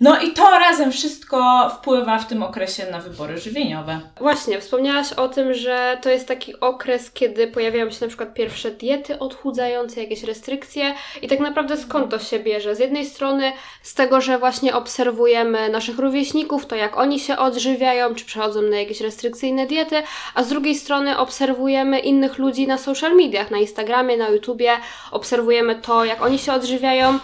No 0.00 0.20
i 0.20 0.32
to 0.32 0.50
razem 0.50 0.92
wszystko 0.92 1.70
wpływa 1.70 2.18
w 2.18 2.26
tym 2.26 2.42
okresie 2.42 2.86
na 2.90 2.98
wybory 2.98 3.38
żywieniowe. 3.38 4.00
Właśnie, 4.20 4.60
wspomniałaś 4.60 5.12
o 5.12 5.28
tym, 5.28 5.54
że 5.54 5.98
to 6.02 6.10
jest 6.10 6.28
taki 6.28 6.60
okres, 6.60 7.10
kiedy 7.10 7.46
pojawiają 7.46 7.90
się 7.90 7.98
na 8.00 8.08
przykład 8.08 8.34
pierwsze 8.34 8.70
diety 8.70 9.18
odchudzające, 9.18 10.00
jakieś 10.00 10.22
restrykcje 10.22 10.94
i 11.22 11.28
tak 11.28 11.40
naprawdę 11.40 11.76
skąd 11.76 12.10
to 12.10 12.18
się 12.18 12.38
bierze? 12.38 12.76
Z 12.76 12.78
jednej 12.78 13.06
strony 13.06 13.52
z 13.82 13.94
tego, 13.94 14.20
że 14.20 14.38
właśnie 14.38 14.74
obserwujemy 14.74 15.68
naszych 15.68 15.98
rówieśników, 15.98 16.66
to 16.66 16.76
jak 16.76 16.96
oni 16.96 17.20
się 17.20 17.36
odżywiają, 17.36 18.14
czy 18.14 18.24
przechodzą 18.24 18.62
na 18.62 18.76
jakieś 18.76 19.00
restrykcyjne 19.00 19.66
diety, 19.66 20.02
a 20.34 20.42
z 20.42 20.48
drugiej 20.48 20.74
strony 20.74 21.18
obserwujemy 21.18 21.98
innych 21.98 22.38
ludzi 22.38 22.66
na 22.66 22.78
social 22.78 23.16
mediach, 23.16 23.50
na 23.50 23.58
Instagramie, 23.58 24.16
na 24.16 24.28
YouTubie, 24.28 24.72
obserwujemy 25.10 25.74
to, 25.74 26.04
jak 26.04 26.22
oni 26.22 26.38
się 26.38 26.52
odżywiają 26.52 27.18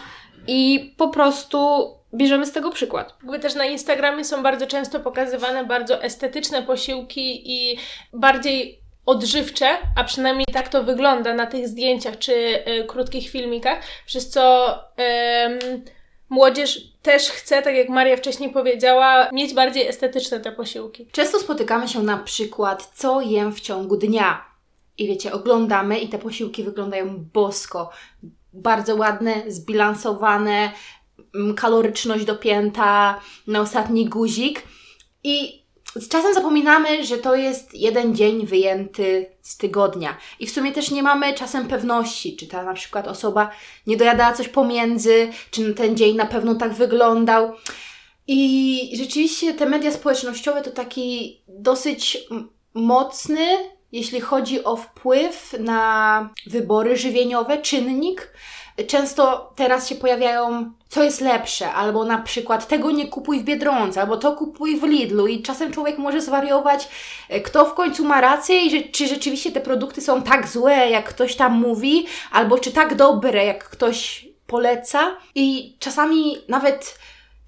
i 0.47 0.95
po 0.97 1.09
prostu 1.09 2.00
bierzemy 2.15 2.47
z 2.47 2.53
tego 2.53 2.71
przykład. 2.71 3.15
Jakby 3.23 3.39
też 3.39 3.55
na 3.55 3.65
Instagramie 3.65 4.25
są 4.25 4.43
bardzo 4.43 4.67
często 4.67 5.01
pokazywane 5.01 5.65
bardzo 5.65 6.03
estetyczne 6.03 6.63
posiłki 6.63 7.53
i 7.53 7.79
bardziej 8.13 8.81
odżywcze, 9.07 9.69
a 9.97 10.05
przynajmniej 10.05 10.47
tak 10.53 10.69
to 10.69 10.85
wygląda 10.85 11.35
na 11.35 11.47
tych 11.47 11.69
zdjęciach 11.69 12.19
czy 12.19 12.33
y, 12.33 12.85
krótkich 12.85 13.31
filmikach, 13.31 13.83
przez 14.07 14.31
co 14.31 14.75
ym, 15.47 15.83
młodzież 16.29 16.81
też 17.03 17.31
chce, 17.31 17.63
tak 17.63 17.75
jak 17.75 17.89
Maria 17.89 18.17
wcześniej 18.17 18.51
powiedziała, 18.51 19.29
mieć 19.33 19.55
bardziej 19.55 19.89
estetyczne 19.89 20.41
te 20.41 20.53
posiłki. 20.53 21.07
Często 21.13 21.41
spotykamy 21.41 21.89
się 21.89 22.03
na 22.03 22.17
przykład, 22.17 22.91
co 22.95 23.21
jem 23.21 23.53
w 23.53 23.61
ciągu 23.61 23.97
dnia. 23.97 24.45
I 24.99 25.07
wiecie, 25.07 25.33
oglądamy 25.33 25.99
i 25.99 26.09
te 26.09 26.19
posiłki 26.19 26.65
wyglądają 26.65 27.25
bosko. 27.33 27.91
Bardzo 28.53 28.97
ładne, 28.97 29.35
zbilansowane, 29.49 30.73
kaloryczność 31.57 32.25
dopięta 32.25 33.21
na 33.47 33.61
ostatni 33.61 34.07
guzik. 34.07 34.63
I 35.25 35.61
czasem 36.09 36.35
zapominamy, 36.35 37.05
że 37.05 37.19
to 37.19 37.35
jest 37.35 37.75
jeden 37.75 38.15
dzień 38.17 38.47
wyjęty 38.47 39.27
z 39.43 39.57
tygodnia. 39.57 40.17
I 40.41 40.47
w 40.47 40.51
sumie 40.51 40.73
też 40.73 40.91
nie 40.91 41.03
mamy 41.03 41.35
czasem 41.35 41.69
pewności, 41.69 42.37
czy 42.37 42.47
ta 42.47 42.63
na 42.63 42.75
przykład 42.75 43.09
osoba 43.09 43.51
nie 43.87 43.97
dojadała 43.97 44.33
coś 44.33 44.49
pomiędzy, 44.49 45.29
czy 45.51 45.75
ten 45.75 45.97
dzień 45.97 46.17
na 46.17 46.27
pewno 46.27 46.55
tak 46.55 46.73
wyglądał. 46.73 47.53
I 48.27 48.93
rzeczywiście 48.97 49.55
te 49.55 49.67
media 49.67 49.93
społecznościowe 49.93 50.63
to 50.63 50.71
taki 50.71 51.41
dosyć 51.49 52.19
mocny, 52.75 53.47
jeśli 53.93 54.21
chodzi 54.21 54.65
o 54.65 54.77
wpływ 54.77 55.55
na 55.59 56.31
wybory 56.47 56.97
żywieniowe, 56.97 57.59
czynnik. 57.59 58.33
Często 58.87 59.53
teraz 59.57 59.89
się 59.89 59.95
pojawiają, 59.95 60.73
co 60.89 61.03
jest 61.03 61.21
lepsze, 61.21 61.73
albo 61.73 62.05
na 62.05 62.19
przykład 62.19 62.69
tego 62.69 62.91
nie 62.91 63.09
kupuj 63.09 63.41
w 63.41 63.45
Biedronce, 63.45 64.01
albo 64.01 64.17
to 64.17 64.33
kupuj 64.33 64.77
w 64.81 64.83
Lidlu 64.83 65.27
i 65.27 65.43
czasem 65.43 65.73
człowiek 65.73 65.99
może 65.99 66.21
zwariować, 66.21 66.89
e, 67.29 67.41
kto 67.41 67.65
w 67.65 67.75
końcu 67.75 68.05
ma 68.05 68.21
rację 68.21 68.67
i 68.67 68.71
że, 68.71 68.83
czy 68.83 69.09
rzeczywiście 69.09 69.53
te 69.53 69.61
produkty 69.61 70.01
są 70.01 70.23
tak 70.23 70.49
złe, 70.49 70.91
jak 70.91 71.09
ktoś 71.09 71.37
tam 71.37 71.53
mówi, 71.53 72.07
albo 72.33 72.59
czy 72.59 72.73
tak 72.73 72.95
dobre, 72.95 73.45
jak 73.45 73.65
ktoś 73.65 74.29
poleca. 74.47 75.17
I 75.35 75.77
czasami 75.79 76.39
nawet 76.49 76.99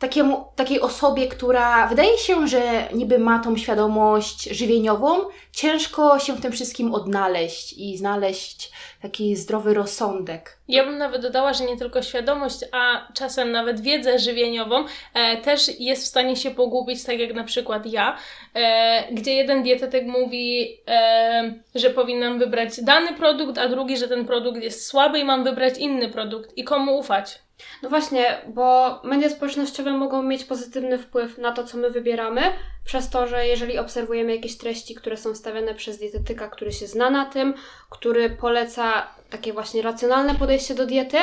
takiemu, 0.02 0.44
takiej 0.56 0.80
osobie, 0.80 1.26
która 1.26 1.86
wydaje 1.86 2.18
się, 2.18 2.48
że 2.48 2.60
niby 2.94 3.18
ma 3.18 3.38
tą 3.38 3.56
świadomość 3.56 4.42
żywieniową, 4.44 5.18
ciężko 5.52 6.18
się 6.18 6.32
w 6.32 6.40
tym 6.40 6.52
wszystkim 6.52 6.94
odnaleźć 6.94 7.72
i 7.72 7.96
znaleźć 7.96 8.70
taki 9.02 9.36
zdrowy 9.36 9.74
rozsądek. 9.74 10.58
Ja 10.68 10.84
bym 10.84 10.98
nawet 10.98 11.22
dodała, 11.22 11.52
że 11.52 11.64
nie 11.64 11.76
tylko 11.76 12.02
świadomość, 12.02 12.58
a 12.72 13.12
czasem 13.14 13.52
nawet 13.52 13.80
wiedzę 13.80 14.18
żywieniową 14.18 14.84
e, 15.14 15.36
też 15.36 15.80
jest 15.80 16.04
w 16.04 16.08
stanie 16.08 16.36
się 16.36 16.50
pogubić, 16.50 17.04
tak 17.04 17.18
jak 17.18 17.34
na 17.34 17.44
przykład 17.44 17.86
ja, 17.86 18.16
e, 18.54 19.04
gdzie 19.12 19.34
jeden 19.34 19.62
dietetyk 19.62 20.06
mówi, 20.06 20.76
e, 20.88 21.54
że 21.74 21.90
powinnam 21.90 22.38
wybrać 22.38 22.80
dany 22.80 23.14
produkt, 23.14 23.58
a 23.58 23.68
drugi, 23.68 23.96
że 23.96 24.08
ten 24.08 24.24
produkt 24.24 24.62
jest 24.62 24.86
słaby 24.86 25.18
i 25.18 25.24
mam 25.24 25.44
wybrać 25.44 25.78
inny 25.78 26.08
produkt. 26.08 26.58
I 26.58 26.64
komu 26.64 26.98
ufać? 26.98 27.38
No 27.82 27.88
właśnie, 27.88 28.40
bo 28.48 29.00
media 29.04 29.30
społecznościowe 29.30 29.92
mogą 29.92 30.22
mieć 30.22 30.44
pozytywny 30.44 30.98
wpływ 30.98 31.38
na 31.38 31.52
to, 31.52 31.64
co 31.64 31.78
my 31.78 31.90
wybieramy, 31.90 32.42
przez 32.84 33.10
to, 33.10 33.26
że 33.26 33.46
jeżeli 33.46 33.78
obserwujemy 33.78 34.36
jakieś 34.36 34.58
treści, 34.58 34.94
które 34.94 35.16
są 35.16 35.34
stawiane 35.34 35.74
przez 35.74 35.98
dietetyka, 35.98 36.48
który 36.48 36.72
się 36.72 36.86
zna 36.86 37.10
na 37.10 37.24
tym, 37.24 37.54
który 37.90 38.30
poleca 38.30 39.06
takie 39.30 39.52
właśnie 39.52 39.82
racjonalne 39.82 40.34
podejście 40.34 40.74
do 40.74 40.86
diety, 40.86 41.16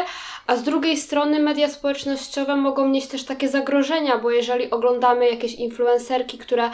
a 0.47 0.55
z 0.55 0.63
drugiej 0.63 0.97
strony 0.97 1.39
media 1.39 1.69
społecznościowe 1.69 2.55
mogą 2.55 2.87
mieć 2.87 3.07
też 3.07 3.23
takie 3.23 3.49
zagrożenia, 3.49 4.17
bo 4.17 4.31
jeżeli 4.31 4.71
oglądamy 4.71 5.29
jakieś 5.29 5.53
influencerki, 5.53 6.37
które 6.37 6.69
y, 6.69 6.71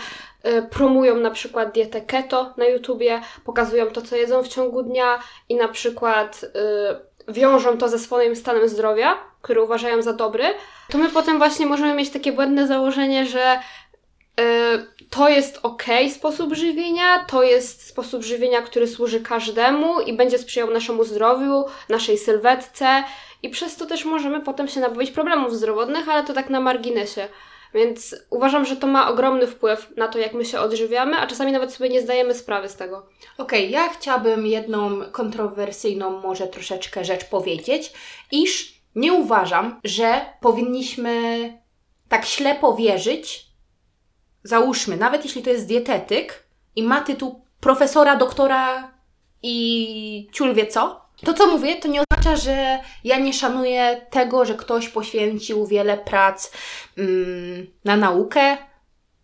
promują 0.72 1.18
na 1.18 1.32
przykład 1.32 1.74
dietę 1.74 2.02
keto 2.02 2.54
na 2.58 2.66
YouTubie, 2.66 3.22
pokazują 3.46 3.86
to, 3.86 4.02
co 4.02 4.16
jedzą 4.16 4.44
w 4.44 4.48
ciągu 4.48 4.84
dnia 4.84 5.20
i 5.50 5.56
na 5.56 5.68
przykład 5.68 6.44
y, 6.44 7.15
wiążą 7.28 7.78
to 7.78 7.90
ze 7.90 8.00
swoim 8.00 8.36
stanem 8.36 8.70
zdrowia, 8.70 9.18
który 9.42 9.62
uważają 9.62 10.02
za 10.02 10.14
dobry, 10.14 10.44
to 10.90 10.98
my 10.98 11.10
potem 11.10 11.38
właśnie 11.38 11.66
możemy 11.66 11.94
mieć 11.94 12.10
takie 12.10 12.32
błędne 12.32 12.68
założenie, 12.68 13.26
że 13.26 13.60
y, 14.40 15.06
to 15.10 15.30
jest 15.30 15.60
ok 15.64 15.84
sposób 16.16 16.54
żywienia, 16.54 17.26
to 17.26 17.44
jest 17.44 17.88
sposób 17.88 18.24
żywienia, 18.24 18.62
który 18.62 18.88
służy 18.88 19.20
każdemu 19.20 20.02
i 20.02 20.14
będzie 20.14 20.38
sprzyjał 20.38 20.72
naszemu 20.72 21.04
zdrowiu, 21.04 21.66
naszej 21.90 22.18
sylwetce 22.18 23.04
i 23.44 23.50
przez 23.50 23.76
to 23.76 23.86
też 23.86 24.06
możemy 24.06 24.42
potem 24.42 24.68
się 24.68 24.80
nabawić 24.80 25.12
problemów 25.12 25.56
zdrowotnych, 25.56 26.10
ale 26.10 26.24
to 26.24 26.34
tak 26.34 26.50
na 26.50 26.60
marginesie. 26.60 27.28
Więc 27.76 28.16
uważam, 28.30 28.66
że 28.66 28.76
to 28.76 28.88
ma 28.88 29.10
ogromny 29.10 29.48
wpływ 29.48 29.92
na 29.98 30.08
to, 30.08 30.20
jak 30.20 30.34
my 30.34 30.46
się 30.46 30.60
odżywiamy, 30.60 31.18
a 31.18 31.28
czasami 31.28 31.52
nawet 31.52 31.74
sobie 31.74 31.90
nie 31.90 32.02
zdajemy 32.02 32.34
sprawy 32.34 32.70
z 32.70 32.76
tego. 32.76 32.98
Okej, 33.38 33.60
okay, 33.60 33.72
ja 33.72 33.90
chciałabym 33.90 34.46
jedną 34.46 35.02
kontrowersyjną 35.12 36.22
może 36.22 36.48
troszeczkę 36.48 37.06
rzecz 37.06 37.26
powiedzieć, 37.26 37.94
iż 38.32 38.82
nie 38.96 39.14
uważam, 39.14 39.80
że 39.84 40.26
powinniśmy 40.42 41.14
tak 42.10 42.26
ślepo 42.26 42.76
wierzyć, 42.76 43.46
załóżmy, 44.44 44.98
nawet 44.98 45.26
jeśli 45.26 45.44
to 45.44 45.50
jest 45.50 45.68
dietetyk 45.68 46.44
i 46.76 46.84
ma 46.84 47.02
tytuł 47.02 47.42
profesora, 47.60 48.16
doktora 48.16 48.92
i 49.44 50.28
ciul 50.34 50.54
wie 50.54 50.68
co, 50.68 51.05
to 51.26 51.34
co 51.34 51.48
mówię, 51.48 51.76
to 51.76 51.88
nie 51.88 52.02
oznacza, 52.02 52.36
że 52.36 52.80
ja 53.04 53.20
nie 53.20 53.34
szanuję 53.34 54.02
tego, 54.10 54.46
że 54.46 54.54
ktoś 54.54 54.90
poświęcił 54.90 55.68
wiele 55.68 55.98
prac 55.98 56.52
mm, 56.98 57.68
na 57.86 57.98
naukę, 57.98 58.58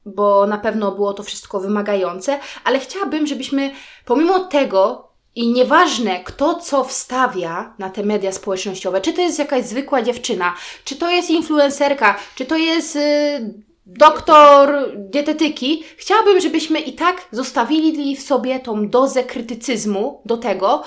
bo 0.05 0.48
na 0.48 0.58
pewno 0.58 0.91
było 0.91 1.13
to 1.13 1.24
wszystko 1.24 1.60
wymagające, 1.60 2.39
ale 2.63 2.79
chciałabym, 2.79 3.27
żebyśmy 3.27 3.72
pomimo 4.05 4.39
tego 4.39 5.12
i 5.36 5.48
nieważne, 5.48 6.24
kto 6.24 6.55
co 6.55 6.84
wstawia 6.84 7.74
na 7.79 7.89
te 7.89 8.03
media 8.03 8.31
społecznościowe, 8.31 9.01
czy 9.01 9.13
to 9.13 9.22
jest 9.22 9.39
jakaś 9.39 9.65
zwykła 9.65 10.01
dziewczyna, 10.01 10.55
czy 10.84 10.96
to 10.96 11.10
jest 11.10 11.29
influencerka, 11.29 12.20
czy 12.36 12.46
to 12.46 12.58
jest 12.58 12.96
y, 12.96 13.53
doktor 13.86 14.91
dietetyki, 14.96 15.84
chciałabym, 15.98 16.41
żebyśmy 16.41 16.79
i 16.79 16.93
tak 16.93 17.27
zostawili 17.31 18.15
w 18.15 18.22
sobie 18.22 18.60
tą 18.60 18.89
dozę 18.89 19.24
krytycyzmu 19.24 20.22
do 20.25 20.38
tego. 20.38 20.84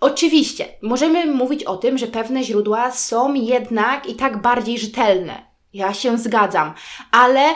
Oczywiście, 0.00 0.68
możemy 0.82 1.26
mówić 1.26 1.64
o 1.64 1.76
tym, 1.76 1.98
że 1.98 2.06
pewne 2.06 2.44
źródła 2.44 2.90
są 2.90 3.34
jednak 3.34 4.08
i 4.08 4.14
tak 4.14 4.42
bardziej 4.42 4.78
rzetelne. 4.78 5.42
Ja 5.72 5.94
się 5.94 6.18
zgadzam, 6.18 6.74
ale 7.10 7.54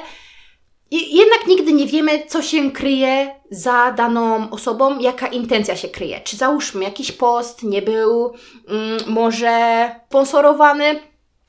jednak 0.91 1.47
nigdy 1.47 1.73
nie 1.73 1.87
wiemy, 1.87 2.27
co 2.27 2.43
się 2.43 2.71
kryje 2.71 3.35
za 3.51 3.93
daną 3.93 4.51
osobą, 4.51 4.99
jaka 4.99 5.27
intencja 5.27 5.77
się 5.77 5.89
kryje. 5.89 6.21
Czy 6.21 6.37
załóżmy, 6.37 6.85
jakiś 6.85 7.13
post 7.13 7.63
nie 7.63 7.83
był 7.83 8.35
mm, 8.69 8.99
może 9.07 9.91
sponsorowany, 10.09 11.01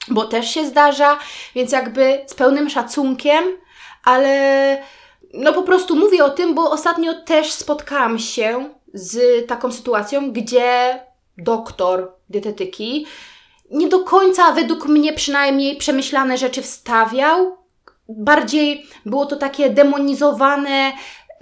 bo 0.08 0.26
też 0.26 0.54
się 0.54 0.66
zdarza, 0.66 1.20
więc 1.56 1.72
jakby 1.72 2.22
z 2.28 2.34
pełnym 2.34 2.70
szacunkiem, 2.70 3.44
ale 4.04 4.78
no 5.34 5.54
po 5.54 5.64
prostu 5.64 5.96
mówię 5.96 6.26
o 6.26 6.30
tym, 6.30 6.56
bo 6.56 6.72
ostatnio 6.72 7.14
też 7.14 7.52
spotkałam 7.52 8.20
się 8.20 8.70
z 8.94 9.48
taką 9.48 9.72
sytuacją, 9.72 10.32
gdzie 10.32 11.00
doktor 11.38 12.12
dietetyki 12.30 13.06
nie 13.72 13.88
do 13.88 14.00
końca, 14.00 14.52
według 14.52 14.86
mnie 14.86 15.14
przynajmniej, 15.14 15.78
przemyślane 15.78 16.38
rzeczy 16.38 16.62
wstawiał. 16.62 17.58
Bardziej 18.10 18.88
było 19.06 19.26
to 19.26 19.36
takie 19.36 19.70
demonizowane 19.70 20.94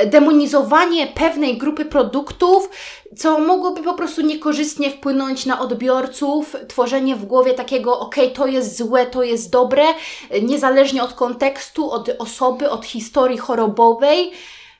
demonizowanie 0.05 1.07
pewnej 1.07 1.57
grupy 1.57 1.85
produktów, 1.85 2.69
co 3.17 3.39
mogłoby 3.39 3.83
po 3.83 3.93
prostu 3.93 4.21
niekorzystnie 4.21 4.91
wpłynąć 4.91 5.45
na 5.45 5.59
odbiorców, 5.59 6.55
tworzenie 6.67 7.15
w 7.15 7.25
głowie 7.25 7.53
takiego, 7.53 7.99
ok, 7.99 8.15
to 8.33 8.47
jest 8.47 8.77
złe, 8.77 9.05
to 9.05 9.23
jest 9.23 9.51
dobre, 9.51 9.83
niezależnie 10.41 11.03
od 11.03 11.13
kontekstu, 11.13 11.91
od 11.91 12.09
osoby, 12.19 12.69
od 12.69 12.85
historii 12.85 13.37
chorobowej. 13.37 14.31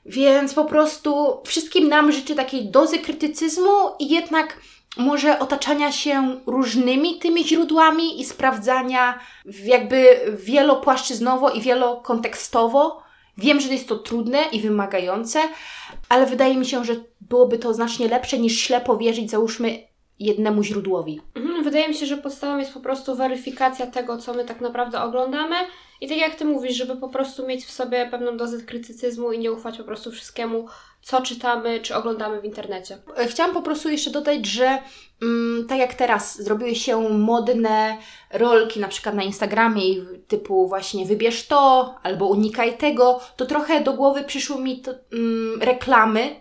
Więc 0.05 0.53
po 0.53 0.65
prostu 0.65 1.41
wszystkim 1.45 1.89
nam 1.89 2.11
życzę 2.11 2.35
takiej 2.35 2.69
dozy 2.69 2.99
krytycyzmu 2.99 3.71
i 3.99 4.09
jednak 4.09 4.57
może 4.97 5.39
otaczania 5.39 5.91
się 5.91 6.39
różnymi 6.45 7.19
tymi 7.19 7.47
źródłami 7.47 8.21
i 8.21 8.25
sprawdzania 8.25 9.19
jakby 9.63 10.19
wielopłaszczyznowo 10.43 11.49
i 11.49 11.61
wielokontekstowo. 11.61 13.03
Wiem, 13.37 13.59
że 13.59 13.73
jest 13.73 13.87
to 13.87 13.95
trudne 13.95 14.43
i 14.51 14.61
wymagające, 14.61 15.39
ale 16.09 16.25
wydaje 16.25 16.55
mi 16.55 16.65
się, 16.65 16.85
że 16.85 16.95
byłoby 17.21 17.59
to 17.59 17.73
znacznie 17.73 18.07
lepsze 18.07 18.39
niż 18.39 18.59
ślepo 18.59 18.97
wierzyć, 18.97 19.31
załóżmy, 19.31 19.90
jednemu 20.25 20.63
źródłowi. 20.63 21.21
Mhm, 21.35 21.63
wydaje 21.63 21.87
mi 21.87 21.93
się, 21.93 22.05
że 22.05 22.17
podstawą 22.17 22.57
jest 22.57 22.73
po 22.73 22.79
prostu 22.79 23.15
weryfikacja 23.15 23.87
tego, 23.87 24.17
co 24.17 24.33
my 24.33 24.45
tak 24.45 24.61
naprawdę 24.61 25.01
oglądamy. 25.01 25.55
I 26.01 26.07
tak 26.07 26.17
jak 26.17 26.35
ty 26.35 26.45
mówisz, 26.45 26.75
żeby 26.75 26.95
po 26.95 27.09
prostu 27.09 27.47
mieć 27.47 27.65
w 27.65 27.71
sobie 27.71 28.07
pewną 28.11 28.37
dozę 28.37 28.61
krytycyzmu 28.63 29.31
i 29.31 29.39
nie 29.39 29.51
ufać 29.51 29.77
po 29.77 29.83
prostu 29.83 30.11
wszystkiemu, 30.11 30.67
co 31.01 31.21
czytamy 31.21 31.79
czy 31.79 31.95
oglądamy 31.95 32.41
w 32.41 32.45
internecie. 32.45 32.97
E, 33.17 33.27
chciałam 33.27 33.53
po 33.53 33.61
prostu 33.61 33.89
jeszcze 33.89 34.11
dodać, 34.11 34.45
że 34.45 34.77
mm, 35.21 35.67
tak 35.67 35.79
jak 35.79 35.93
teraz 35.93 36.41
zrobiły 36.41 36.75
się 36.75 37.09
modne 37.09 37.97
rolki 38.33 38.79
na 38.79 38.87
przykład 38.87 39.15
na 39.15 39.23
Instagramie 39.23 39.83
typu 40.27 40.67
właśnie 40.67 41.05
wybierz 41.05 41.47
to 41.47 41.95
albo 42.03 42.27
unikaj 42.27 42.77
tego, 42.77 43.19
to 43.35 43.45
trochę 43.45 43.83
do 43.83 43.93
głowy 43.93 44.23
przyszły 44.23 44.61
mi 44.61 44.81
to, 44.81 44.91
mm, 45.13 45.61
reklamy, 45.61 46.35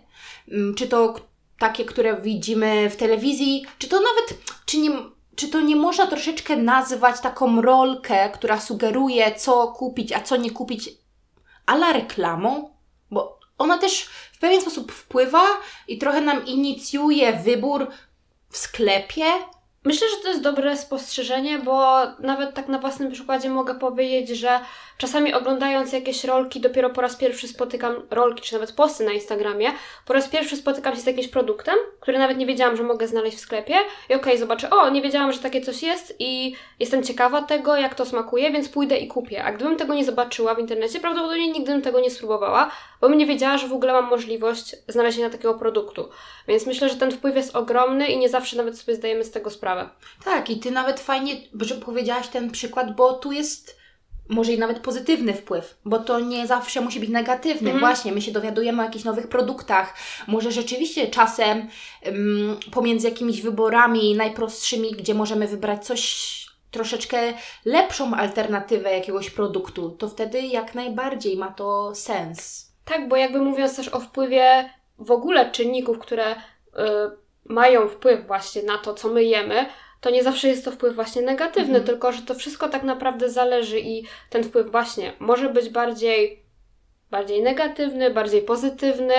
mm, 0.51 0.75
czy 0.75 0.87
to 0.87 1.15
takie, 1.61 1.85
które 1.85 2.21
widzimy 2.21 2.89
w 2.89 2.95
telewizji, 2.95 3.65
czy 3.77 3.87
to 3.87 3.95
nawet, 3.95 4.41
czy 4.65 4.77
nie, 4.77 4.91
czy 5.35 5.47
to 5.47 5.61
nie 5.61 5.75
można 5.75 6.07
troszeczkę 6.07 6.57
nazywać 6.57 7.19
taką 7.19 7.61
rolkę, 7.61 8.29
która 8.29 8.59
sugeruje, 8.59 9.35
co 9.35 9.67
kupić, 9.67 10.11
a 10.11 10.21
co 10.21 10.37
nie 10.37 10.51
kupić, 10.51 10.89
ala 11.65 11.93
reklamą? 11.93 12.73
Bo 13.11 13.39
ona 13.57 13.77
też 13.77 14.03
w 14.33 14.39
pewien 14.39 14.61
sposób 14.61 14.91
wpływa 14.91 15.43
i 15.87 15.97
trochę 15.97 16.21
nam 16.21 16.45
inicjuje 16.45 17.33
wybór 17.33 17.87
w 18.49 18.57
sklepie, 18.57 19.25
Myślę, 19.85 20.07
że 20.09 20.23
to 20.23 20.29
jest 20.29 20.41
dobre 20.41 20.77
spostrzeżenie, 20.77 21.59
bo 21.59 21.97
nawet 22.19 22.53
tak 22.53 22.67
na 22.67 22.79
własnym 22.79 23.11
przykładzie 23.11 23.49
mogę 23.49 23.75
powiedzieć, 23.75 24.29
że 24.29 24.59
czasami 24.97 25.33
oglądając 25.33 25.93
jakieś 25.93 26.23
rolki, 26.23 26.59
dopiero 26.59 26.89
po 26.89 27.01
raz 27.01 27.15
pierwszy 27.15 27.47
spotykam 27.47 27.95
rolki, 28.09 28.41
czy 28.41 28.53
nawet 28.53 28.71
posty 28.71 29.05
na 29.05 29.11
Instagramie, 29.11 29.71
po 30.05 30.13
raz 30.13 30.27
pierwszy 30.27 30.57
spotykam 30.57 30.95
się 30.95 31.01
z 31.01 31.05
jakimś 31.05 31.27
produktem, 31.27 31.75
który 31.99 32.17
nawet 32.17 32.37
nie 32.37 32.45
wiedziałam, 32.45 32.77
że 32.77 32.83
mogę 32.83 33.07
znaleźć 33.07 33.37
w 33.37 33.39
sklepie 33.39 33.73
i 33.73 34.13
okej, 34.13 34.17
okay, 34.17 34.37
zobaczę, 34.37 34.69
o, 34.69 34.89
nie 34.89 35.01
wiedziałam, 35.01 35.31
że 35.31 35.39
takie 35.39 35.61
coś 35.61 35.83
jest 35.83 36.15
i 36.19 36.55
jestem 36.79 37.03
ciekawa 37.03 37.41
tego, 37.41 37.75
jak 37.75 37.95
to 37.95 38.05
smakuje, 38.05 38.51
więc 38.51 38.69
pójdę 38.69 38.97
i 38.97 39.07
kupię. 39.07 39.43
A 39.43 39.51
gdybym 39.51 39.77
tego 39.77 39.93
nie 39.93 40.05
zobaczyła 40.05 40.55
w 40.55 40.59
internecie, 40.59 40.99
prawdopodobnie 40.99 41.51
nigdy 41.51 41.71
bym 41.71 41.81
tego 41.81 41.99
nie 41.99 42.11
spróbowała, 42.11 42.71
bo 43.01 43.09
bym 43.09 43.17
nie 43.17 43.25
wiedziała, 43.25 43.57
że 43.57 43.67
w 43.67 43.73
ogóle 43.73 43.93
mam 43.93 44.09
możliwość 44.09 44.75
znalezienia 44.87 45.29
takiego 45.29 45.53
produktu. 45.53 46.09
Więc 46.47 46.65
myślę, 46.65 46.89
że 46.89 46.95
ten 46.95 47.11
wpływ 47.11 47.35
jest 47.35 47.55
ogromny 47.55 48.07
i 48.07 48.17
nie 48.17 48.29
zawsze 48.29 48.57
nawet 48.57 48.77
sobie 48.79 48.95
zdajemy 48.95 49.23
z 49.23 49.31
tego 49.31 49.49
sprawę. 49.49 49.70
Tak, 50.25 50.49
i 50.49 50.59
ty 50.59 50.71
nawet 50.71 50.99
fajnie, 50.99 51.33
że 51.59 51.75
powiedziałaś 51.75 52.27
ten 52.27 52.51
przykład, 52.51 52.95
bo 52.95 53.13
tu 53.13 53.31
jest 53.31 53.81
może 54.29 54.53
i 54.53 54.59
nawet 54.59 54.79
pozytywny 54.79 55.33
wpływ, 55.33 55.77
bo 55.85 55.99
to 55.99 56.19
nie 56.19 56.47
zawsze 56.47 56.81
musi 56.81 56.99
być 56.99 57.09
negatywny. 57.09 57.69
Mm. 57.69 57.79
Właśnie, 57.79 58.11
my 58.11 58.21
się 58.21 58.31
dowiadujemy 58.31 58.81
o 58.81 58.85
jakichś 58.85 59.05
nowych 59.05 59.27
produktach. 59.27 59.93
Może 60.27 60.51
rzeczywiście 60.51 61.07
czasem 61.07 61.67
um, 62.05 62.57
pomiędzy 62.71 63.09
jakimiś 63.09 63.41
wyborami 63.41 64.15
najprostszymi, 64.15 64.91
gdzie 64.91 65.13
możemy 65.13 65.47
wybrać 65.47 65.85
coś 65.85 66.31
troszeczkę 66.71 67.33
lepszą 67.65 68.13
alternatywę 68.13 68.91
jakiegoś 68.91 69.29
produktu, 69.29 69.89
to 69.89 70.09
wtedy 70.09 70.41
jak 70.41 70.75
najbardziej 70.75 71.37
ma 71.37 71.51
to 71.51 71.95
sens. 71.95 72.71
Tak, 72.85 73.07
bo 73.07 73.15
jakby 73.15 73.39
mówiąc 73.39 73.75
też 73.75 73.89
o 73.89 73.99
wpływie 73.99 74.69
w 74.97 75.11
ogóle 75.11 75.51
czynników, 75.51 75.99
które 75.99 76.35
y, 76.35 76.37
mają 77.51 77.87
wpływ 77.87 78.27
właśnie 78.27 78.63
na 78.63 78.77
to, 78.77 78.93
co 78.93 79.09
my 79.09 79.23
jemy, 79.23 79.65
to 80.01 80.09
nie 80.09 80.23
zawsze 80.23 80.47
jest 80.47 80.65
to 80.65 80.71
wpływ 80.71 80.95
właśnie 80.95 81.21
negatywny, 81.21 81.77
mhm. 81.77 81.85
tylko 81.85 82.11
że 82.11 82.21
to 82.21 82.35
wszystko 82.35 82.69
tak 82.69 82.83
naprawdę 82.83 83.29
zależy 83.29 83.79
i 83.79 84.03
ten 84.29 84.43
wpływ 84.43 84.71
właśnie 84.71 85.13
może 85.19 85.49
być 85.49 85.69
bardziej, 85.69 86.43
bardziej 87.11 87.41
negatywny, 87.41 88.09
bardziej 88.11 88.41
pozytywny 88.41 89.15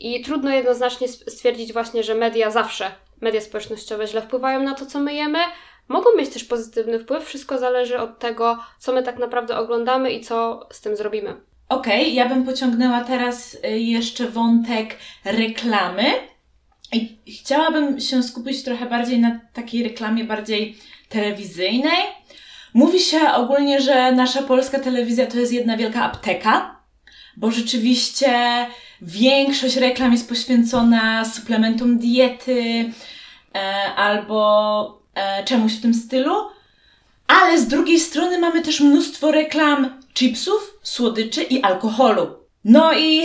i 0.00 0.22
trudno 0.22 0.50
jednoznacznie 0.50 1.08
stwierdzić 1.08 1.72
właśnie, 1.72 2.02
że 2.02 2.14
media 2.14 2.50
zawsze, 2.50 2.92
media 3.20 3.40
społecznościowe 3.40 4.06
źle 4.06 4.22
wpływają 4.22 4.62
na 4.62 4.74
to, 4.74 4.86
co 4.86 5.00
my 5.00 5.14
jemy. 5.14 5.38
Mogą 5.88 6.16
mieć 6.16 6.30
też 6.30 6.44
pozytywny 6.44 6.98
wpływ, 6.98 7.24
wszystko 7.24 7.58
zależy 7.58 7.98
od 7.98 8.18
tego, 8.18 8.58
co 8.78 8.92
my 8.92 9.02
tak 9.02 9.18
naprawdę 9.18 9.56
oglądamy 9.56 10.10
i 10.10 10.20
co 10.20 10.68
z 10.72 10.80
tym 10.80 10.96
zrobimy. 10.96 11.40
Okej, 11.68 12.02
okay, 12.02 12.14
ja 12.14 12.28
bym 12.28 12.44
pociągnęła 12.44 13.04
teraz 13.04 13.54
y, 13.54 13.78
jeszcze 13.78 14.28
wątek 14.28 14.96
reklamy 15.24 16.04
I 16.92 17.18
chciałabym 17.32 18.00
się 18.00 18.22
skupić 18.22 18.62
trochę 18.62 18.86
bardziej 18.86 19.18
na 19.20 19.40
takiej 19.52 19.82
reklamie 19.82 20.24
bardziej 20.24 20.78
telewizyjnej. 21.08 22.02
Mówi 22.74 23.00
się 23.00 23.32
ogólnie, 23.32 23.80
że 23.80 24.12
nasza 24.12 24.42
polska 24.42 24.78
telewizja 24.78 25.26
to 25.26 25.38
jest 25.38 25.52
jedna 25.52 25.76
wielka 25.76 26.02
apteka, 26.02 26.76
bo 27.36 27.50
rzeczywiście 27.50 28.66
większość 29.02 29.76
reklam 29.76 30.12
jest 30.12 30.28
poświęcona 30.28 31.24
suplementom 31.24 31.98
diety 31.98 32.90
e, 33.54 33.58
albo 33.96 35.02
e, 35.14 35.44
czemuś 35.44 35.72
w 35.72 35.82
tym 35.82 35.94
stylu. 35.94 36.34
Ale 37.26 37.58
z 37.58 37.68
drugiej 37.68 38.00
strony 38.00 38.38
mamy 38.38 38.62
też 38.62 38.80
mnóstwo 38.80 39.30
reklam 39.30 40.02
chipsów, 40.14 40.78
słodyczy 40.82 41.42
i 41.42 41.62
alkoholu. 41.62 42.26
No 42.64 42.92
i 42.98 43.24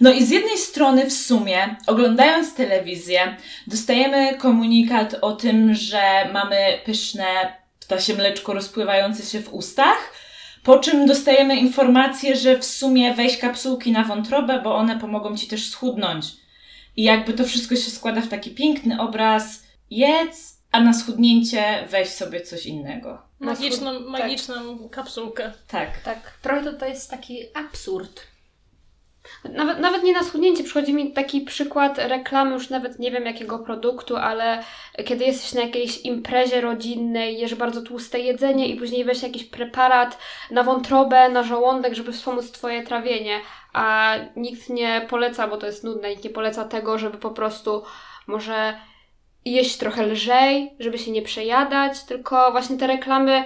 no 0.00 0.12
i 0.12 0.24
z 0.24 0.30
jednej 0.30 0.58
strony 0.58 1.10
w 1.10 1.12
sumie, 1.12 1.76
oglądając 1.86 2.54
telewizję, 2.54 3.36
dostajemy 3.66 4.36
komunikat 4.38 5.16
o 5.20 5.32
tym, 5.32 5.74
że 5.74 6.28
mamy 6.32 6.56
pyszne 6.84 7.24
ptasie 7.80 8.14
mleczko 8.14 8.54
rozpływające 8.54 9.22
się 9.22 9.40
w 9.40 9.54
ustach, 9.54 10.12
po 10.62 10.78
czym 10.78 11.06
dostajemy 11.06 11.56
informację, 11.56 12.36
że 12.36 12.58
w 12.58 12.64
sumie 12.64 13.14
weź 13.14 13.38
kapsułki 13.38 13.92
na 13.92 14.04
wątrobę, 14.04 14.60
bo 14.62 14.76
one 14.76 15.00
pomogą 15.00 15.36
ci 15.36 15.46
też 15.46 15.70
schudnąć. 15.70 16.26
I 16.96 17.02
jakby 17.02 17.32
to 17.32 17.44
wszystko 17.44 17.76
się 17.76 17.90
składa 17.90 18.20
w 18.20 18.28
taki 18.28 18.50
piękny 18.50 19.00
obraz, 19.00 19.62
jedz, 19.90 20.60
a 20.72 20.80
na 20.80 20.92
schudnięcie 20.92 21.84
weź 21.90 22.08
sobie 22.08 22.40
coś 22.40 22.66
innego. 22.66 23.22
Magiczną, 23.40 24.00
magiczną 24.00 24.78
tak. 24.78 24.90
kapsułkę. 24.90 25.52
Tak. 25.68 26.02
Tak. 26.02 26.38
Trochę 26.42 26.64
to, 26.64 26.72
to 26.72 26.86
jest 26.86 27.10
taki 27.10 27.38
absurd. 27.54 28.20
Nawet, 29.44 29.78
nawet 29.78 30.02
nie 30.02 30.12
na 30.12 30.22
schudnięcie, 30.22 30.64
przychodzi 30.64 30.94
mi 30.94 31.12
taki 31.12 31.40
przykład 31.40 31.98
reklamy, 31.98 32.52
już 32.52 32.70
nawet 32.70 32.98
nie 32.98 33.10
wiem 33.10 33.26
jakiego 33.26 33.58
produktu, 33.58 34.16
ale 34.16 34.64
kiedy 35.04 35.24
jesteś 35.24 35.52
na 35.52 35.60
jakiejś 35.60 36.00
imprezie 36.00 36.60
rodzinnej, 36.60 37.38
jesz 37.38 37.54
bardzo 37.54 37.82
tłuste 37.82 38.20
jedzenie 38.20 38.68
i 38.68 38.76
później 38.76 39.04
weź 39.04 39.22
jakiś 39.22 39.44
preparat 39.44 40.18
na 40.50 40.62
wątrobę, 40.62 41.28
na 41.28 41.42
żołądek, 41.42 41.94
żeby 41.94 42.12
wspomóc 42.12 42.52
Twoje 42.52 42.82
trawienie, 42.82 43.40
a 43.72 44.14
nikt 44.36 44.70
nie 44.70 45.06
poleca, 45.10 45.48
bo 45.48 45.56
to 45.56 45.66
jest 45.66 45.84
nudne, 45.84 46.10
nikt 46.10 46.24
nie 46.24 46.30
poleca 46.30 46.64
tego, 46.64 46.98
żeby 46.98 47.18
po 47.18 47.30
prostu 47.30 47.82
może 48.26 48.78
jeść 49.44 49.76
trochę 49.76 50.06
lżej, 50.06 50.76
żeby 50.78 50.98
się 50.98 51.10
nie 51.10 51.22
przejadać, 51.22 52.04
tylko 52.04 52.52
właśnie 52.52 52.76
te 52.76 52.86
reklamy 52.86 53.44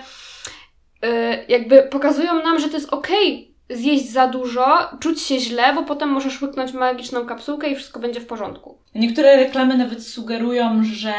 yy, 1.02 1.08
jakby 1.48 1.82
pokazują 1.82 2.42
nam, 2.42 2.58
że 2.58 2.68
to 2.68 2.74
jest 2.74 2.92
okej, 2.92 3.34
okay 3.34 3.47
zjeść 3.70 4.10
za 4.10 4.26
dużo, 4.26 4.66
czuć 5.00 5.22
się 5.22 5.40
źle, 5.40 5.74
bo 5.74 5.82
potem 5.82 6.08
możesz 6.08 6.42
łyknąć 6.42 6.72
magiczną 6.72 7.26
kapsułkę 7.26 7.70
i 7.70 7.76
wszystko 7.76 8.00
będzie 8.00 8.20
w 8.20 8.26
porządku. 8.26 8.78
Niektóre 8.94 9.36
reklamy 9.36 9.76
nawet 9.76 10.06
sugerują, 10.06 10.82
że 10.84 11.14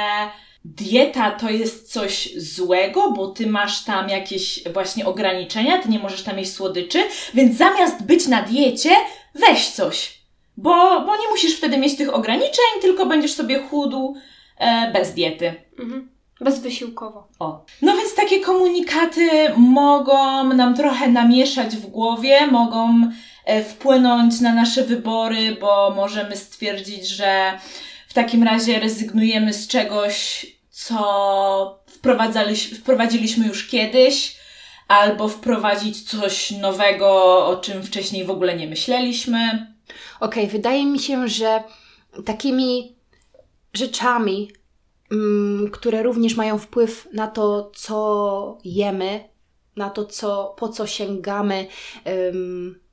dieta 0.65 1.31
to 1.31 1.49
jest 1.49 1.91
coś 1.91 2.33
złego, 2.37 3.11
bo 3.11 3.27
ty 3.27 3.47
masz 3.47 3.83
tam 3.83 4.09
jakieś 4.09 4.63
właśnie 4.73 5.05
ograniczenia, 5.05 5.77
ty 5.77 5.89
nie 5.89 5.99
możesz 5.99 6.23
tam 6.23 6.39
jeść 6.39 6.53
słodyczy, 6.53 6.99
więc 7.33 7.57
zamiast 7.57 8.05
być 8.05 8.27
na 8.27 8.41
diecie, 8.41 8.91
weź 9.35 9.69
coś. 9.69 10.19
Bo, 10.57 11.01
bo 11.01 11.15
nie 11.15 11.29
musisz 11.31 11.57
wtedy 11.57 11.77
mieć 11.77 11.97
tych 11.97 12.13
ograniczeń, 12.13 12.81
tylko 12.81 13.05
będziesz 13.05 13.33
sobie 13.33 13.59
chudł 13.59 14.15
e, 14.57 14.91
bez 14.93 15.13
diety. 15.13 15.53
Mhm. 15.79 16.18
Bezwysiłkowo. 16.41 17.27
O. 17.39 17.65
No 17.81 17.97
więc 17.97 18.15
takie 18.15 18.39
komunikaty 18.39 19.29
mogą 19.57 20.43
nam 20.53 20.75
trochę 20.75 21.07
namieszać 21.07 21.75
w 21.75 21.85
głowie, 21.85 22.47
mogą 22.47 23.11
e, 23.45 23.63
wpłynąć 23.63 24.41
na 24.41 24.53
nasze 24.53 24.83
wybory, 24.83 25.57
bo 25.61 25.93
możemy 25.95 26.37
stwierdzić, 26.37 27.07
że 27.07 27.59
w 28.07 28.13
takim 28.13 28.43
razie 28.43 28.79
rezygnujemy 28.79 29.53
z 29.53 29.67
czegoś, 29.67 30.45
co 30.69 31.79
wprowadziliśmy 32.73 33.47
już 33.47 33.67
kiedyś, 33.67 34.39
albo 34.87 35.27
wprowadzić 35.27 36.09
coś 36.09 36.51
nowego, 36.51 37.37
o 37.47 37.57
czym 37.57 37.83
wcześniej 37.83 38.25
w 38.25 38.29
ogóle 38.29 38.55
nie 38.55 38.67
myśleliśmy. 38.67 39.67
Okej, 40.19 40.43
okay, 40.43 40.47
wydaje 40.47 40.85
mi 40.85 40.99
się, 40.99 41.27
że 41.27 41.63
takimi 42.25 42.95
rzeczami, 43.73 44.51
które 45.71 46.03
również 46.03 46.35
mają 46.35 46.57
wpływ 46.57 47.07
na 47.13 47.27
to, 47.27 47.71
co 47.75 48.57
jemy, 48.63 49.29
na 49.75 49.89
to, 49.89 50.05
co, 50.05 50.55
po 50.57 50.69
co 50.69 50.87
sięgamy 50.87 51.67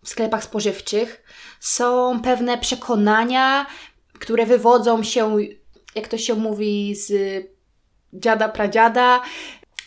w 0.03 0.09
sklepach 0.09 0.45
spożywczych, 0.45 1.23
są 1.61 2.21
pewne 2.23 2.59
przekonania, 2.59 3.67
które 4.19 4.47
wywodzą 4.47 5.03
się, 5.03 5.37
jak 5.95 6.09
to 6.09 6.19
się 6.19 6.35
mówi, 6.35 6.95
z 6.95 7.13
dziada 8.13 8.49
pradziada, 8.49 9.21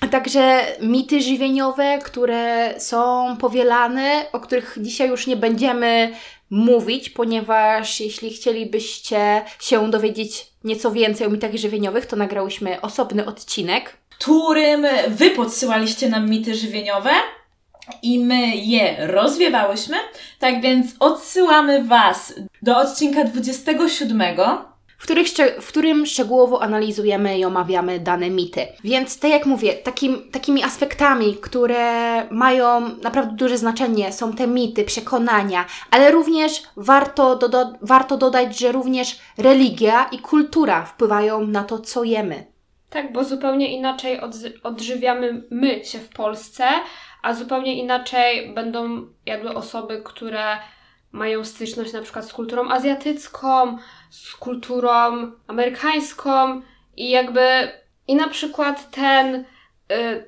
a 0.02 0.08
także 0.08 0.66
mity 0.82 1.22
żywieniowe, 1.22 2.00
które 2.04 2.74
są 2.80 3.38
powielane, 3.38 4.26
o 4.32 4.40
których 4.40 4.78
dzisiaj 4.82 5.10
już 5.10 5.28
nie 5.28 5.36
będziemy 5.36 6.16
mówić, 6.50 7.10
ponieważ 7.10 8.00
jeśli 8.00 8.34
chcielibyście 8.34 9.42
się 9.60 9.92
dowiedzieć 9.92 10.48
nieco 10.64 10.92
więcej 10.92 11.28
o 11.28 11.30
mitach 11.30 11.56
żywieniowych, 11.56 12.06
to 12.06 12.16
nagrałyśmy 12.16 12.82
osobny 12.82 13.26
odcinek, 13.26 13.98
którym 14.10 14.86
Wy 15.08 15.30
podsyłaliście 15.30 16.10
nam 16.10 16.30
mity 16.30 16.56
żywieniowe 16.56 17.12
i 18.04 18.20
my 18.20 18.56
je 18.56 19.08
rozwiewałyśmy. 19.08 19.98
Tak 20.40 20.62
więc 20.62 20.88
odsyłamy 21.00 21.84
Was 21.84 22.34
do 22.62 22.78
odcinka 22.78 23.24
27 23.24 24.22
w, 25.00 25.04
których, 25.04 25.28
w 25.62 25.68
którym 25.68 26.06
szczegółowo 26.06 26.62
analizujemy 26.62 27.40
i 27.40 27.46
omawiamy 27.46 28.00
dane 28.00 28.30
mity. 28.30 28.68
Więc 28.84 29.20
tak 29.20 29.32
jak 29.32 29.46
mówię, 29.46 29.74
takim, 29.74 30.32
takimi 30.32 30.64
aspektami, 30.64 31.36
które 31.36 32.28
mają 32.32 32.96
naprawdę 32.98 33.36
duże 33.36 33.58
znaczenie, 33.58 34.14
są 34.14 34.34
te 34.34 34.48
mity, 34.48 34.84
przekonania, 34.84 35.66
ale 35.92 36.12
również 36.12 36.64
warto, 36.76 37.40
warto 37.82 38.18
dodać, 38.18 38.60
że 38.60 38.72
również 38.72 39.20
religia 39.38 40.04
i 40.12 40.20
kultura 40.20 40.86
wpływają 40.86 41.48
na 41.48 41.64
to, 41.64 41.80
co 41.80 42.04
jemy. 42.04 42.46
Tak, 42.90 43.14
bo 43.14 43.24
zupełnie 43.24 43.76
inaczej 43.78 44.20
odżywiamy 44.64 45.44
my 45.52 45.86
się 45.86 46.00
w 46.00 46.10
Polsce, 46.10 46.66
a 47.24 47.34
zupełnie 47.34 47.80
inaczej 47.80 48.54
będą 48.54 49.08
jadły 49.26 49.56
osoby, 49.56 50.02
które 50.06 50.58
mają 51.12 51.46
styczność 51.46 51.94
na 51.94 52.02
przykład 52.02 52.26
z 52.26 52.34
kulturą 52.34 52.70
azjatycką, 52.70 53.78
z 54.10 54.36
kulturą 54.36 55.32
amerykańską 55.48 56.62
i 56.98 57.10
jakby 57.10 57.72
i 58.08 58.16
na 58.16 58.30
przykład 58.30 58.92
ten 58.92 59.36
y, 59.36 59.46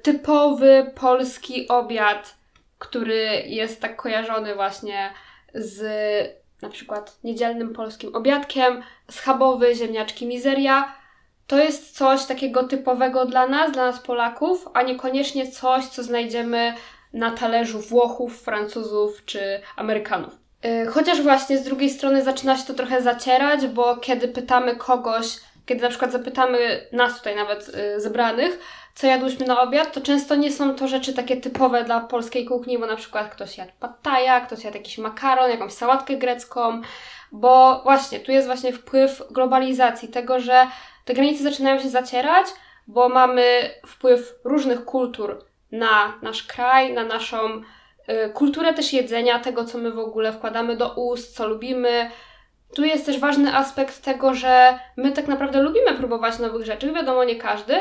typowy 0.01 0.91
polski 0.95 1.67
obiad, 1.67 2.35
który 2.79 3.43
jest 3.45 3.81
tak 3.81 3.95
kojarzony 3.95 4.55
właśnie 4.55 5.13
z 5.53 5.81
na 6.61 6.69
przykład 6.69 7.19
niedzielnym 7.23 7.73
polskim 7.73 8.15
obiadkiem, 8.15 8.83
schabowy, 9.11 9.75
ziemniaczki 9.75 10.25
mizeria, 10.25 10.95
to 11.47 11.59
jest 11.59 11.97
coś 11.97 12.25
takiego 12.25 12.63
typowego 12.63 13.25
dla 13.25 13.47
nas, 13.47 13.71
dla 13.71 13.85
nas 13.85 13.99
Polaków, 13.99 14.67
a 14.73 14.81
niekoniecznie 14.81 15.51
coś, 15.51 15.85
co 15.85 16.03
znajdziemy 16.03 16.73
na 17.13 17.31
talerzu 17.31 17.79
Włochów, 17.79 18.41
Francuzów 18.41 19.25
czy 19.25 19.61
Amerykanów. 19.75 20.40
Y, 20.65 20.87
chociaż 20.87 21.21
właśnie 21.21 21.57
z 21.57 21.63
drugiej 21.63 21.89
strony 21.89 22.23
zaczyna 22.23 22.57
się 22.57 22.63
to 22.63 22.73
trochę 22.73 23.01
zacierać, 23.01 23.67
bo 23.67 23.97
kiedy 23.97 24.27
pytamy 24.27 24.75
kogoś, 24.75 25.25
kiedy 25.65 25.81
na 25.81 25.89
przykład 25.89 26.11
zapytamy 26.11 26.87
nas 26.91 27.17
tutaj 27.17 27.35
nawet 27.35 27.69
y, 27.69 28.01
zebranych, 28.01 28.59
co 28.95 29.07
jadłyśmy 29.07 29.45
na 29.45 29.61
obiad, 29.61 29.93
to 29.93 30.01
często 30.01 30.35
nie 30.35 30.51
są 30.51 30.75
to 30.75 30.87
rzeczy 30.87 31.13
takie 31.13 31.37
typowe 31.37 31.83
dla 31.83 31.99
polskiej 31.99 32.45
kuchni, 32.45 32.79
bo 32.79 32.85
na 32.85 32.95
przykład 32.95 33.29
ktoś 33.29 33.57
jadł 33.57 33.71
pattaja, 33.79 34.41
ktoś 34.41 34.63
jadł 34.63 34.77
jakiś 34.77 34.97
makaron, 34.97 35.51
jakąś 35.51 35.73
sałatkę 35.73 36.17
grecką, 36.17 36.81
bo 37.31 37.81
właśnie 37.83 38.19
tu 38.19 38.31
jest 38.31 38.47
właśnie 38.47 38.73
wpływ 38.73 39.23
globalizacji, 39.31 40.07
tego, 40.07 40.39
że 40.39 40.67
te 41.05 41.13
granice 41.13 41.43
zaczynają 41.43 41.79
się 41.79 41.89
zacierać, 41.89 42.47
bo 42.87 43.09
mamy 43.09 43.69
wpływ 43.87 44.35
różnych 44.43 44.85
kultur 44.85 45.45
na 45.71 46.13
nasz 46.21 46.43
kraj, 46.43 46.93
na 46.93 47.03
naszą 47.03 47.61
kulturę 48.33 48.73
też 48.73 48.93
jedzenia, 48.93 49.39
tego 49.39 49.65
co 49.65 49.77
my 49.77 49.91
w 49.91 49.99
ogóle 49.99 50.33
wkładamy 50.33 50.77
do 50.77 50.93
ust, 50.93 51.35
co 51.35 51.47
lubimy. 51.47 52.11
Tu 52.75 52.83
jest 52.83 53.05
też 53.05 53.19
ważny 53.19 53.55
aspekt 53.55 54.01
tego, 54.01 54.33
że 54.33 54.79
my 54.97 55.11
tak 55.11 55.27
naprawdę 55.27 55.61
lubimy 55.61 55.93
próbować 55.93 56.39
nowych 56.39 56.65
rzeczy, 56.65 56.93
wiadomo, 56.93 57.23
nie 57.23 57.35
każdy, 57.35 57.73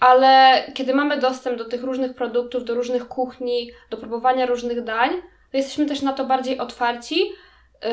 ale 0.00 0.62
kiedy 0.74 0.94
mamy 0.94 1.16
dostęp 1.16 1.58
do 1.58 1.64
tych 1.64 1.82
różnych 1.82 2.14
produktów, 2.14 2.64
do 2.64 2.74
różnych 2.74 3.08
kuchni, 3.08 3.70
do 3.90 3.96
próbowania 3.96 4.46
różnych 4.46 4.84
dań, 4.84 5.10
to 5.50 5.56
jesteśmy 5.56 5.86
też 5.86 6.02
na 6.02 6.12
to 6.12 6.24
bardziej 6.24 6.58
otwarci 6.58 7.20
yy, 7.20 7.90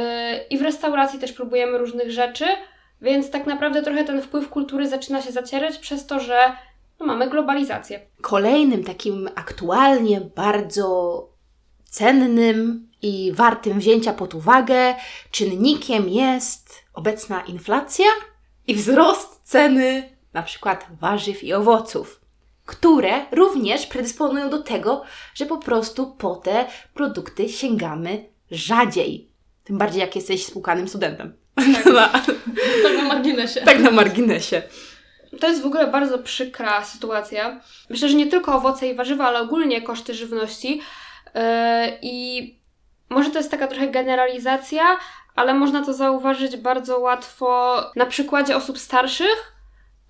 i 0.50 0.58
w 0.58 0.62
restauracji 0.62 1.20
też 1.20 1.34
próbujemy 1.34 1.78
różnych 1.78 2.12
rzeczy, 2.12 2.46
więc 3.02 3.32
tak 3.32 3.46
naprawdę 3.46 3.82
trochę 3.82 4.04
ten 4.04 4.22
wpływ 4.22 4.50
kultury 4.50 4.88
zaczyna 4.88 5.22
się 5.22 5.32
zacierać 5.32 5.78
przez 5.78 6.06
to, 6.06 6.20
że 6.20 6.52
no, 7.00 7.06
mamy 7.06 7.30
globalizację. 7.30 8.00
Kolejnym 8.22 8.84
takim 8.84 9.30
aktualnie 9.36 10.22
bardzo 10.22 11.37
cennym 11.98 12.88
i 13.02 13.32
wartym 13.34 13.80
wzięcia 13.80 14.14
pod 14.14 14.36
uwagę 14.36 14.96
czynnikiem 15.32 16.10
jest 16.10 16.84
obecna 16.94 17.42
inflacja 17.42 18.06
i 18.68 18.76
wzrost 18.76 19.42
ceny 19.44 20.10
na 20.34 20.44
przykład 20.44 20.88
warzyw 21.00 21.44
i 21.44 21.54
owoców, 21.54 22.22
które 22.66 23.26
również 23.32 23.86
predysponują 23.86 24.50
do 24.50 24.62
tego, 24.62 25.04
że 25.36 25.46
po 25.46 25.58
prostu 25.58 26.16
po 26.18 26.36
te 26.36 26.66
produkty 26.94 27.50
sięgamy 27.50 28.26
rzadziej. 28.52 29.32
Tym 29.64 29.78
bardziej 29.78 30.02
jak 30.02 30.16
jesteś 30.16 30.46
spłukanym 30.46 30.88
studentem. 30.88 31.34
Tak, 31.56 32.26
tak 32.84 32.98
na 32.98 33.04
marginesie. 33.04 33.62
Tak 33.62 33.80
na 33.80 33.92
marginesie. 33.92 34.62
To 35.40 35.48
jest 35.48 35.62
w 35.62 35.66
ogóle 35.66 35.88
bardzo 35.88 36.20
przykra 36.20 36.86
sytuacja. 36.86 37.62
Myślę, 37.90 38.10
że 38.10 38.16
nie 38.16 38.28
tylko 38.28 38.56
owoce 38.56 38.88
i 38.88 38.96
warzywa, 38.96 39.28
ale 39.28 39.40
ogólnie 39.40 39.82
koszty 39.82 40.14
żywności. 40.14 40.82
Yy, 41.36 41.42
I 42.02 42.58
może 43.10 43.30
to 43.30 43.38
jest 43.38 43.52
taka 43.52 43.68
trochę 43.68 43.88
generalizacja, 43.88 44.84
ale 45.36 45.54
można 45.54 45.86
to 45.86 45.94
zauważyć 45.94 46.58
bardzo 46.58 47.00
łatwo 47.00 47.76
na 47.96 48.06
przykładzie 48.06 48.56
osób 48.56 48.78
starszych 48.78 49.56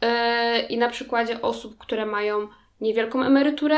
yy, 0.02 0.62
i 0.62 0.78
na 0.78 0.90
przykładzie 0.90 1.42
osób, 1.42 1.78
które 1.78 2.06
mają 2.06 2.48
niewielką 2.82 3.24
emeryturę, 3.24 3.78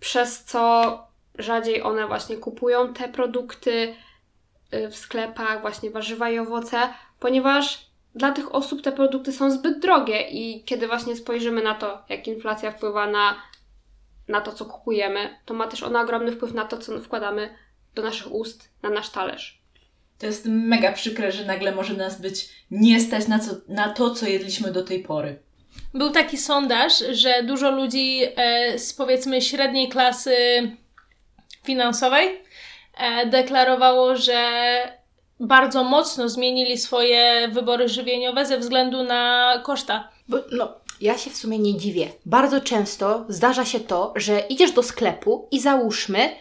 przez 0.00 0.44
co 0.44 0.98
rzadziej 1.38 1.82
one 1.82 2.06
właśnie 2.06 2.36
kupują 2.36 2.94
te 2.94 3.08
produkty 3.08 3.94
yy, 4.72 4.90
w 4.90 4.96
sklepach, 4.96 5.60
właśnie 5.60 5.90
warzywa 5.90 6.30
i 6.30 6.38
owoce, 6.38 6.78
ponieważ 7.20 7.94
dla 8.14 8.32
tych 8.32 8.54
osób 8.54 8.82
te 8.82 8.92
produkty 8.92 9.32
są 9.32 9.50
zbyt 9.50 9.78
drogie 9.78 10.28
i 10.30 10.64
kiedy 10.64 10.86
właśnie 10.86 11.16
spojrzymy 11.16 11.62
na 11.62 11.74
to, 11.74 12.02
jak 12.08 12.26
inflacja 12.26 12.70
wpływa 12.70 13.06
na, 13.06 13.36
na 14.28 14.40
to, 14.40 14.52
co 14.52 14.64
kupujemy, 14.64 15.38
to 15.44 15.54
ma 15.54 15.66
też 15.66 15.82
ona 15.82 16.00
ogromny 16.00 16.32
wpływ 16.32 16.54
na 16.54 16.64
to, 16.64 16.78
co 16.78 17.00
wkładamy 17.00 17.54
do 17.94 18.02
naszych 18.02 18.32
ust, 18.32 18.70
na 18.82 18.90
nasz 18.90 19.10
talerz. 19.10 19.64
To 20.18 20.26
jest 20.26 20.46
mega 20.46 20.92
przykre, 20.92 21.32
że 21.32 21.44
nagle 21.44 21.74
może 21.74 21.94
nas 21.94 22.20
być 22.20 22.48
nie 22.70 23.00
stać 23.00 23.28
na, 23.28 23.38
co, 23.38 23.50
na 23.68 23.88
to, 23.88 24.10
co 24.10 24.26
jedliśmy 24.26 24.72
do 24.72 24.82
tej 24.82 25.02
pory. 25.02 25.38
Był 25.94 26.10
taki 26.10 26.38
sondaż, 26.38 27.04
że 27.10 27.42
dużo 27.42 27.70
ludzi 27.70 28.22
e, 28.36 28.78
z 28.78 28.94
powiedzmy 28.94 29.42
średniej 29.42 29.88
klasy 29.88 30.36
finansowej 31.64 32.42
e, 32.98 33.26
deklarowało, 33.26 34.16
że 34.16 34.64
bardzo 35.40 35.84
mocno 35.84 36.28
zmienili 36.28 36.78
swoje 36.78 37.48
wybory 37.52 37.88
żywieniowe 37.88 38.46
ze 38.46 38.58
względu 38.58 39.02
na 39.02 39.52
koszta. 39.64 40.08
Bo, 40.28 40.38
no, 40.52 40.74
ja 41.00 41.18
się 41.18 41.30
w 41.30 41.36
sumie 41.36 41.58
nie 41.58 41.76
dziwię. 41.76 42.08
Bardzo 42.26 42.60
często 42.60 43.24
zdarza 43.28 43.64
się 43.64 43.80
to, 43.80 44.12
że 44.16 44.40
idziesz 44.40 44.72
do 44.72 44.82
sklepu 44.82 45.48
i 45.50 45.60
załóżmy 45.60 46.36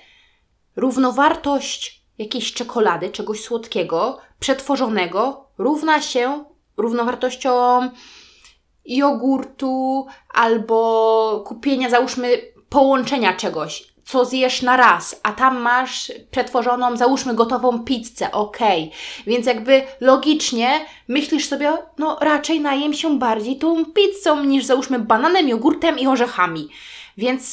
równowartość 0.76 2.04
jakiejś 2.18 2.54
czekolady, 2.54 3.10
czegoś 3.10 3.42
słodkiego, 3.42 4.18
przetworzonego 4.40 5.48
równa 5.58 6.02
się 6.02 6.46
równowartością 6.78 7.82
jogurtu 8.86 10.06
albo 10.34 11.44
kupienia, 11.48 11.90
załóżmy, 11.90 12.42
połączenia 12.70 13.34
czegoś 13.34 13.93
co 14.06 14.26
zjesz 14.26 14.62
na 14.62 14.78
raz, 14.78 15.20
a 15.24 15.32
tam 15.32 15.58
masz 15.58 16.12
przetworzoną, 16.32 16.98
załóżmy, 16.98 17.34
gotową 17.34 17.80
pizzę, 17.80 18.32
okej. 18.32 18.84
Okay. 18.84 19.24
Więc 19.28 19.46
jakby 19.46 19.84
logicznie 20.02 20.86
myślisz 21.08 21.48
sobie, 21.48 21.74
no 21.98 22.18
raczej 22.22 22.60
najem 22.60 22.94
się 22.94 23.20
bardziej 23.20 23.58
tą 23.58 23.86
pizzą 23.86 24.44
niż 24.44 24.66
załóżmy 24.66 25.00
bananem, 25.00 25.50
jogurtem 25.50 26.00
i 26.00 26.08
orzechami. 26.08 26.70
Więc 27.18 27.44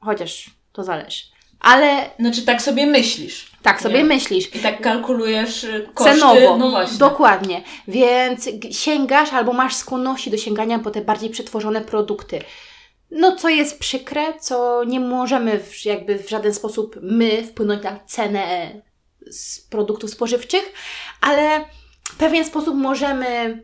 chociaż 0.00 0.50
to 0.72 0.84
zależy. 0.84 1.22
Ale. 1.60 2.10
Znaczy, 2.18 2.42
tak 2.42 2.62
sobie 2.62 2.86
myślisz. 2.86 3.52
Tak 3.62 3.82
sobie 3.82 3.98
nie? 3.98 4.04
myślisz. 4.04 4.54
I 4.54 4.58
tak 4.58 4.80
kalkulujesz 4.80 5.64
y, 5.64 5.88
koszty. 5.94 6.14
Cenowo. 6.14 6.56
No 6.56 6.70
właśnie. 6.70 6.98
Dokładnie. 6.98 7.62
Więc 7.88 8.48
sięgasz 8.70 9.32
albo 9.32 9.52
masz 9.52 9.74
skłonności 9.74 10.30
do 10.30 10.36
sięgania 10.36 10.78
po 10.78 10.90
te 10.90 11.00
bardziej 11.00 11.30
przetworzone 11.30 11.80
produkty 11.80 12.40
no 13.12 13.36
co 13.36 13.48
jest 13.48 13.78
przykre, 13.78 14.38
co 14.40 14.84
nie 14.84 15.00
możemy 15.00 15.60
w, 15.60 15.84
jakby 15.84 16.18
w 16.18 16.30
żaden 16.30 16.54
sposób 16.54 16.98
my 17.02 17.42
wpłynąć 17.44 17.82
na 17.82 18.00
cenę 18.06 18.70
z 19.30 19.60
produktów 19.60 20.10
spożywczych, 20.10 20.72
ale 21.20 21.64
w 22.04 22.16
pewien 22.16 22.44
sposób 22.44 22.74
możemy, 22.74 23.62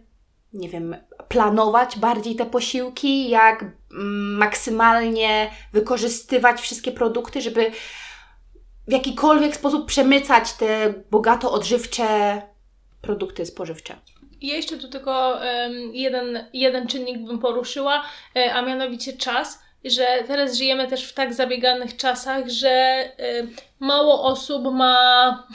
nie 0.52 0.68
wiem, 0.68 0.96
planować 1.28 1.98
bardziej 1.98 2.36
te 2.36 2.46
posiłki, 2.46 3.30
jak 3.30 3.62
mm, 3.62 4.36
maksymalnie 4.36 5.50
wykorzystywać 5.72 6.60
wszystkie 6.60 6.92
produkty, 6.92 7.40
żeby 7.40 7.70
w 8.88 8.92
jakikolwiek 8.92 9.56
sposób 9.56 9.86
przemycać 9.86 10.52
te 10.52 10.94
bogato 11.10 11.52
odżywcze 11.52 12.42
produkty 13.00 13.46
spożywcze. 13.46 13.96
Ja 14.42 14.56
jeszcze 14.56 14.78
tu 14.78 14.88
tylko 14.88 15.40
jeden, 15.92 16.46
jeden 16.52 16.86
czynnik 16.86 17.18
bym 17.18 17.38
poruszyła, 17.38 18.04
e, 18.36 18.54
a 18.54 18.62
mianowicie 18.62 19.12
czas 19.12 19.68
że 19.84 20.06
teraz 20.26 20.56
żyjemy 20.56 20.88
też 20.88 21.04
w 21.04 21.14
tak 21.14 21.34
zabieganych 21.34 21.96
czasach, 21.96 22.48
że 22.48 23.04
mało 23.80 24.22
osób 24.22 24.64
ma 24.72 25.46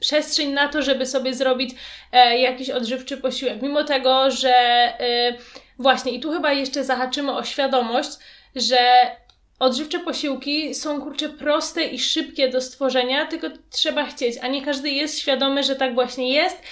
przestrzeń 0.00 0.52
na 0.52 0.68
to, 0.68 0.82
żeby 0.82 1.06
sobie 1.06 1.34
zrobić 1.34 1.74
e, 2.12 2.38
jakiś 2.38 2.70
odżywczy 2.70 3.16
posiłek. 3.16 3.62
Mimo 3.62 3.84
tego, 3.84 4.30
że 4.30 4.88
y, 5.00 5.36
właśnie 5.78 6.12
i 6.12 6.20
tu 6.20 6.32
chyba 6.32 6.52
jeszcze 6.52 6.84
zahaczymy 6.84 7.32
o 7.32 7.44
świadomość, 7.44 8.10
że 8.56 9.10
Odżywcze 9.58 9.98
posiłki 9.98 10.74
są 10.74 11.00
kurczę 11.00 11.28
proste 11.28 11.84
i 11.84 11.98
szybkie 11.98 12.48
do 12.48 12.60
stworzenia, 12.60 13.26
tylko 13.26 13.48
trzeba 13.70 14.04
chcieć, 14.06 14.36
a 14.42 14.48
nie 14.48 14.64
każdy 14.64 14.90
jest 14.90 15.18
świadomy, 15.18 15.62
że 15.62 15.76
tak 15.76 15.94
właśnie 15.94 16.32
jest, 16.32 16.62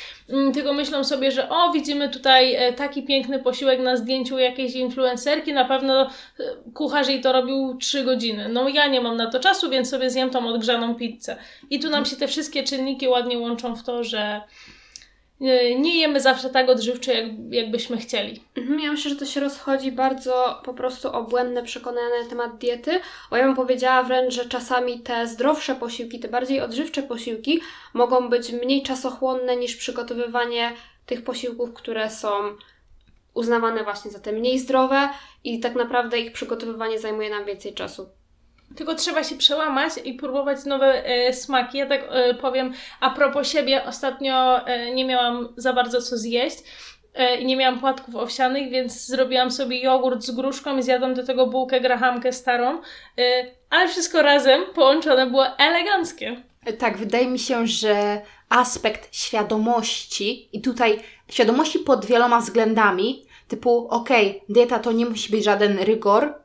tylko 0.55 0.73
myślą 0.73 1.05
sobie, 1.05 1.31
że 1.31 1.49
o, 1.49 1.73
widzimy 1.73 2.09
tutaj 2.09 2.55
e, 2.55 2.73
taki 2.73 3.03
piękny 3.03 3.39
posiłek 3.39 3.81
na 3.81 3.97
zdjęciu 3.97 4.39
jakiejś 4.39 4.75
influencerki, 4.75 5.53
na 5.53 5.65
pewno 5.65 6.03
e, 6.03 6.09
kucharz 6.75 7.09
jej 7.09 7.21
to 7.21 7.33
robił 7.33 7.77
3 7.81 8.05
godziny. 8.05 8.49
No 8.49 8.69
ja 8.69 8.87
nie 8.87 9.01
mam 9.01 9.17
na 9.17 9.31
to 9.31 9.41
czasu, 9.41 9.71
więc 9.71 9.91
sobie 9.91 10.11
zjem 10.11 10.31
tą 10.31 10.49
odgrzaną 10.49 10.95
pizzę. 10.95 11.37
I 11.71 11.81
tu 11.81 11.91
nam 11.91 12.05
się 12.05 12.17
te 12.17 12.29
wszystkie 12.29 12.63
czynniki 12.63 13.09
ładnie 13.09 13.39
łączą 13.39 13.77
w 13.77 13.83
to, 13.83 14.05
że 14.05 14.41
nie 15.79 16.01
jemy 16.01 16.21
zawsze 16.21 16.51
tak 16.51 16.69
odżywczo, 16.69 17.13
jak, 17.13 17.27
jakbyśmy 17.51 17.97
chcieli. 17.97 18.43
Mhm, 18.57 18.81
ja 18.81 18.93
myślę, 18.93 19.11
że 19.11 19.17
to 19.17 19.27
się 19.27 19.41
rozchodzi 19.41 19.93
bardzo 19.93 20.61
po 20.65 20.75
prostu 20.75 21.09
o 21.13 21.23
błędne 21.23 21.63
przekonania 21.63 22.23
na 22.23 22.29
temat 22.29 22.59
diety, 22.59 23.01
bo 23.31 23.37
ja 23.37 23.45
bym 23.45 23.57
powiedziała 23.57 24.03
wręcz, 24.03 24.35
że 24.35 24.45
czasami 24.45 25.01
te 25.01 25.27
zdrowsze 25.27 25.75
posiłki, 25.75 26.21
te 26.21 26.29
bardziej 26.29 26.61
odżywcze 26.61 27.03
posiłki 27.03 27.61
mogą 27.95 28.29
być 28.29 28.53
mniej 28.53 28.83
czasochłonne 28.83 29.57
niż 29.57 29.77
przygotowywanie 29.77 30.73
tych 31.07 31.25
posiłków, 31.25 31.75
które 31.75 32.11
są 32.11 32.31
uznawane 33.35 33.85
właśnie 33.85 34.11
za 34.11 34.19
te 34.19 34.33
mniej 34.33 34.59
zdrowe 34.59 35.09
i 35.45 35.61
tak 35.61 35.75
naprawdę 35.75 36.19
ich 36.19 36.33
przygotowywanie 36.33 36.99
zajmuje 36.99 37.31
nam 37.31 37.45
więcej 37.45 37.75
czasu. 37.75 38.09
Tylko 38.77 38.95
trzeba 38.95 39.25
się 39.25 39.37
przełamać 39.37 39.93
i 40.05 40.15
próbować 40.15 40.65
nowe 40.65 41.05
e, 41.05 41.33
smaki. 41.33 41.79
Ja 41.79 41.87
tak 41.87 42.01
e, 42.11 42.35
powiem 42.35 42.73
a 43.01 43.11
propos 43.11 43.49
siebie, 43.49 43.85
ostatnio 43.85 44.67
e, 44.67 44.95
nie 44.95 45.05
miałam 45.05 45.49
za 45.57 45.73
bardzo 45.73 46.03
co 46.03 46.17
zjeść 46.17 46.57
e, 47.15 47.37
i 47.37 47.47
nie 47.47 47.57
miałam 47.57 47.81
płatków 47.81 48.17
owsianych, 48.17 48.71
więc 48.71 49.07
zrobiłam 49.07 49.51
sobie 49.51 49.81
jogurt 49.81 50.23
z 50.23 50.31
gruszką 50.31 50.79
i 50.79 50.83
zjadłam 50.83 51.15
do 51.15 51.27
tego 51.27 51.47
bułkę 51.47 51.81
grahamkę 51.81 52.33
starą, 52.33 52.81
e, 53.19 53.45
ale 53.71 53.89
wszystko 53.89 54.23
razem 54.23 54.63
połączone 54.75 55.27
było 55.27 55.47
eleganckie. 55.59 56.43
Tak, 56.79 56.99
wydaje 56.99 57.27
mi 57.27 57.39
się, 57.39 57.67
że 57.67 58.21
aspekt 58.49 59.17
świadomości 59.17 60.49
i 60.53 60.61
tutaj 60.61 61.01
świadomości 61.31 61.79
pod 61.79 62.05
wieloma 62.05 62.41
względami, 62.41 63.27
typu 63.49 63.89
okej, 63.89 64.31
okay, 64.31 64.41
dieta 64.49 64.79
to 64.79 64.93
nie 64.93 65.07
musi 65.07 65.31
być 65.31 65.45
żaden 65.45 65.79
rygor, 65.79 66.44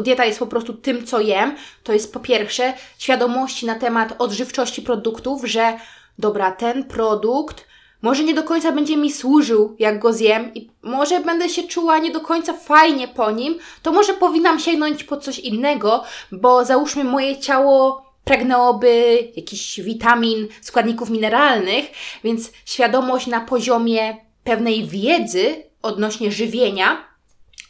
dieta 0.00 0.24
jest 0.24 0.38
po 0.38 0.46
prostu 0.46 0.74
tym, 0.74 1.06
co 1.06 1.20
jem, 1.20 1.56
to 1.82 1.92
jest 1.92 2.12
po 2.12 2.20
pierwsze 2.20 2.74
świadomości 2.98 3.66
na 3.66 3.74
temat 3.74 4.14
odżywczości 4.18 4.82
produktów, 4.82 5.44
że 5.44 5.78
dobra, 6.18 6.52
ten 6.52 6.84
produkt 6.84 7.70
może 8.02 8.24
nie 8.24 8.34
do 8.34 8.42
końca 8.42 8.72
będzie 8.72 8.96
mi 8.96 9.12
służył, 9.12 9.76
jak 9.78 9.98
go 9.98 10.12
zjem, 10.12 10.54
i 10.54 10.70
może 10.82 11.20
będę 11.20 11.48
się 11.48 11.62
czuła 11.62 11.98
nie 11.98 12.10
do 12.10 12.20
końca 12.20 12.52
fajnie 12.52 13.08
po 13.08 13.30
nim, 13.30 13.58
to 13.82 13.92
może 13.92 14.14
powinnam 14.14 14.60
sięgnąć 14.60 15.04
po 15.04 15.16
coś 15.16 15.38
innego, 15.38 16.04
bo 16.32 16.64
załóżmy 16.64 17.04
moje 17.04 17.38
ciało 17.38 18.10
pragnęłoby 18.24 19.18
jakichś 19.36 19.80
witamin, 19.80 20.48
składników 20.60 21.10
mineralnych, 21.10 21.84
więc 22.24 22.52
świadomość 22.64 23.26
na 23.26 23.40
poziomie 23.40 24.16
pewnej 24.44 24.86
wiedzy 24.86 25.64
odnośnie 25.82 26.32
żywienia 26.32 27.04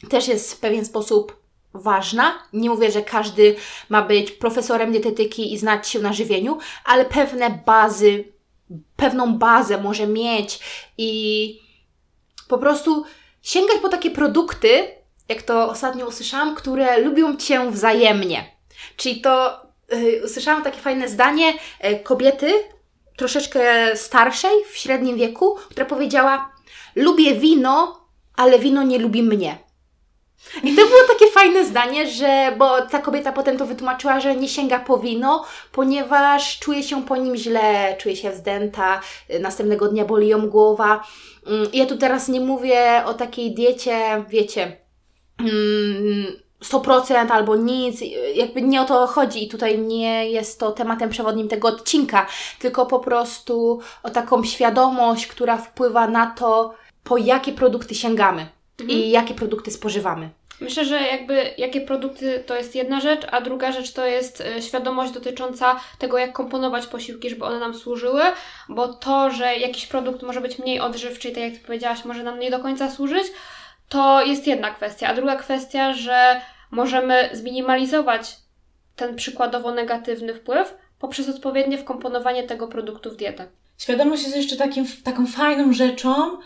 też 0.09 0.27
jest 0.27 0.53
w 0.53 0.59
pewien 0.59 0.85
sposób 0.85 1.40
ważna. 1.73 2.43
Nie 2.53 2.69
mówię, 2.69 2.91
że 2.91 3.01
każdy 3.01 3.55
ma 3.89 4.01
być 4.01 4.31
profesorem 4.31 4.91
dietetyki 4.91 5.53
i 5.53 5.57
znać 5.57 5.87
się 5.87 5.99
na 5.99 6.13
żywieniu, 6.13 6.57
ale 6.85 7.05
pewne 7.05 7.61
bazy, 7.65 8.23
pewną 8.95 9.37
bazę 9.37 9.81
może 9.81 10.07
mieć 10.07 10.59
i 10.97 11.61
po 12.47 12.57
prostu 12.57 13.05
sięgać 13.41 13.77
po 13.81 13.89
takie 13.89 14.11
produkty, 14.11 14.87
jak 15.29 15.41
to 15.41 15.69
ostatnio 15.69 16.07
usłyszałam, 16.07 16.55
które 16.55 16.99
lubią 16.99 17.37
Cię 17.37 17.71
wzajemnie. 17.71 18.45
Czyli 18.97 19.21
to 19.21 19.61
yy, 19.91 20.21
usłyszałam 20.25 20.63
takie 20.63 20.79
fajne 20.79 21.09
zdanie 21.09 21.53
yy, 21.83 21.99
kobiety, 21.99 22.53
troszeczkę 23.17 23.91
starszej, 23.95 24.51
w 24.71 24.77
średnim 24.77 25.17
wieku, 25.17 25.55
która 25.69 25.85
powiedziała: 25.85 26.51
Lubię 26.95 27.35
wino, 27.35 28.07
ale 28.35 28.59
wino 28.59 28.83
nie 28.83 28.99
lubi 28.99 29.23
mnie. 29.23 29.70
I 30.63 30.75
to 30.75 30.81
było 30.85 30.99
takie 31.07 31.31
fajne 31.31 31.65
zdanie, 31.65 32.07
że, 32.07 32.55
bo 32.57 32.81
ta 32.81 32.99
kobieta 32.99 33.31
potem 33.31 33.57
to 33.57 33.65
wytłumaczyła, 33.65 34.19
że 34.19 34.35
nie 34.35 34.47
sięga 34.49 34.79
po 34.79 34.97
wino, 34.97 35.45
ponieważ 35.71 36.59
czuje 36.59 36.83
się 36.83 37.05
po 37.05 37.17
nim 37.17 37.35
źle, 37.35 37.95
czuje 37.99 38.15
się 38.15 38.31
wzdęta, 38.31 39.01
następnego 39.39 39.87
dnia 39.87 40.05
boli 40.05 40.27
ją 40.27 40.49
głowa. 40.49 41.03
Mm, 41.47 41.67
Ja 41.73 41.85
tu 41.85 41.97
teraz 41.97 42.27
nie 42.27 42.39
mówię 42.41 43.03
o 43.05 43.13
takiej 43.13 43.53
diecie, 43.55 44.25
wiecie, 44.29 44.77
mm, 45.39 46.25
100% 46.63 47.31
albo 47.31 47.55
nic, 47.55 48.01
jakby 48.35 48.61
nie 48.61 48.81
o 48.81 48.85
to 48.85 49.07
chodzi 49.07 49.43
i 49.43 49.49
tutaj 49.49 49.79
nie 49.79 50.29
jest 50.29 50.59
to 50.59 50.71
tematem 50.71 51.09
przewodnim 51.09 51.47
tego 51.47 51.67
odcinka, 51.67 52.27
tylko 52.59 52.85
po 52.85 52.99
prostu 52.99 53.79
o 54.03 54.09
taką 54.09 54.43
świadomość, 54.43 55.27
która 55.27 55.57
wpływa 55.57 56.07
na 56.07 56.25
to, 56.25 56.73
po 57.03 57.17
jakie 57.17 57.51
produkty 57.51 57.95
sięgamy 57.95 58.60
i 58.87 59.11
jakie 59.11 59.33
produkty 59.33 59.71
spożywamy. 59.71 60.29
Myślę, 60.61 60.85
że 60.85 61.01
jakby 61.01 61.53
jakie 61.57 61.81
produkty 61.81 62.43
to 62.45 62.55
jest 62.55 62.75
jedna 62.75 62.99
rzecz, 62.99 63.21
a 63.31 63.41
druga 63.41 63.71
rzecz 63.71 63.93
to 63.93 64.05
jest 64.05 64.41
e, 64.41 64.61
świadomość 64.61 65.11
dotycząca 65.11 65.79
tego, 65.97 66.17
jak 66.17 66.33
komponować 66.33 66.87
posiłki, 66.87 67.29
żeby 67.29 67.45
one 67.45 67.59
nam 67.59 67.73
służyły, 67.73 68.21
bo 68.69 68.93
to, 68.93 69.31
że 69.31 69.55
jakiś 69.55 69.87
produkt 69.87 70.23
może 70.23 70.41
być 70.41 70.59
mniej 70.59 70.79
odżywczy 70.79 71.29
i 71.29 71.31
tak 71.31 71.43
jak 71.43 71.53
Ty 71.53 71.59
powiedziałaś, 71.59 72.05
może 72.05 72.23
nam 72.23 72.39
nie 72.39 72.51
do 72.51 72.59
końca 72.59 72.91
służyć, 72.91 73.23
to 73.89 74.25
jest 74.25 74.47
jedna 74.47 74.71
kwestia. 74.71 75.07
A 75.07 75.15
druga 75.15 75.35
kwestia, 75.35 75.93
że 75.93 76.41
możemy 76.71 77.29
zminimalizować 77.33 78.35
ten 78.95 79.15
przykładowo 79.15 79.71
negatywny 79.71 80.33
wpływ 80.33 80.77
poprzez 80.99 81.29
odpowiednie 81.29 81.77
wkomponowanie 81.77 82.43
tego 82.43 82.67
produktu 82.67 83.11
w 83.11 83.15
dietę. 83.15 83.47
Świadomość 83.77 84.23
jest 84.23 84.35
jeszcze 84.35 84.55
takim, 84.55 84.85
taką 85.03 85.27
fajną 85.27 85.73
rzeczą, 85.73 86.37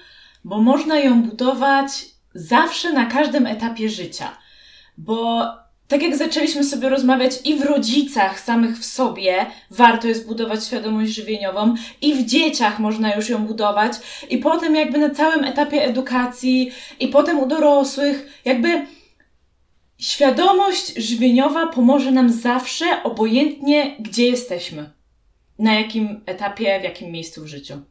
bo 0.44 0.58
można 0.58 1.00
ją 1.00 1.24
budować 1.24 2.15
zawsze 2.36 2.94
na 2.94 3.06
każdym 3.06 3.48
etapie 3.48 3.90
życia. 3.90 4.38
Bo 4.98 5.46
tak 5.88 6.04
jak 6.04 6.16
zaczęliśmy 6.16 6.64
sobie 6.64 6.90
rozmawiać 6.90 7.32
i 7.44 7.56
w 7.56 7.62
rodzicach 7.62 8.40
samych 8.40 8.78
w 8.78 8.86
sobie 8.86 9.46
warto 9.72 10.08
jest 10.08 10.28
budować 10.28 10.66
świadomość 10.66 11.12
żywieniową, 11.12 11.76
i 12.02 12.14
w 12.14 12.26
dzieciach 12.26 12.80
można 12.80 13.16
już 13.16 13.30
ją 13.30 13.46
budować, 13.46 13.94
i 14.30 14.38
potem 14.38 14.76
jakby 14.76 14.98
na 14.98 15.10
całym 15.10 15.44
etapie 15.44 15.84
edukacji, 15.84 16.72
i 17.00 17.08
potem 17.08 17.40
u 17.40 17.48
dorosłych, 17.48 18.42
jakby 18.46 18.86
świadomość 19.98 20.94
żywieniowa 20.98 21.68
pomoże 21.68 22.12
nam 22.12 22.30
zawsze, 22.32 22.86
obojętnie 23.04 23.96
gdzie 24.00 24.28
jesteśmy. 24.28 24.90
Na 25.60 25.74
jakim 25.74 26.22
etapie, 26.26 26.80
w 26.80 26.84
jakim 26.84 27.12
miejscu 27.12 27.44
w 27.44 27.48
życiu. 27.48 27.82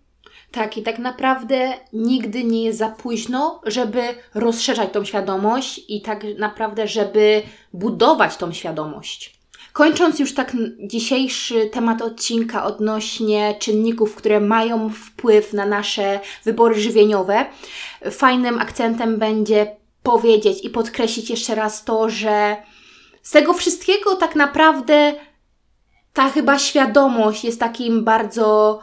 Tak, 0.55 0.77
i 0.77 0.83
tak 0.83 0.99
naprawdę 0.99 1.73
nigdy 1.93 2.45
nie 2.45 2.65
jest 2.65 2.79
za 2.79 2.89
późno, 2.89 3.61
żeby 3.67 4.03
rozszerzać 4.35 4.93
tą 4.93 5.05
świadomość 5.05 5.81
i 5.89 6.03
tak 6.03 6.25
naprawdę, 6.39 6.89
żeby 6.89 7.43
budować 7.73 8.37
tą 8.37 8.53
świadomość. 8.53 9.39
Kończąc 9.73 10.19
już 10.19 10.35
tak 10.35 10.57
dzisiejszy 10.79 11.67
temat 11.67 12.03
odcinka 12.03 12.65
odnośnie 12.65 13.55
czynników, 13.59 14.15
które 14.15 14.41
mają 14.41 14.91
wpływ 14.91 15.53
na 15.53 15.67
nasze 15.67 16.21
wybory 16.45 16.81
żywieniowe, 16.81 17.47
fajnym 18.11 18.59
akcentem 18.59 19.19
będzie 19.19 19.77
powiedzieć 20.03 20.65
i 20.65 20.71
podkreślić 20.71 21.31
jeszcze 21.31 21.55
raz 21.55 21.85
to, 21.85 22.11
że 22.11 22.57
z 23.23 23.31
tego 23.31 23.55
wszystkiego 23.55 24.17
tak 24.17 24.37
naprawdę 24.37 25.15
ta 26.13 26.31
chyba 26.31 26.59
świadomość 26.59 27.45
jest 27.45 27.61
takim 27.61 28.05
bardzo 28.05 28.81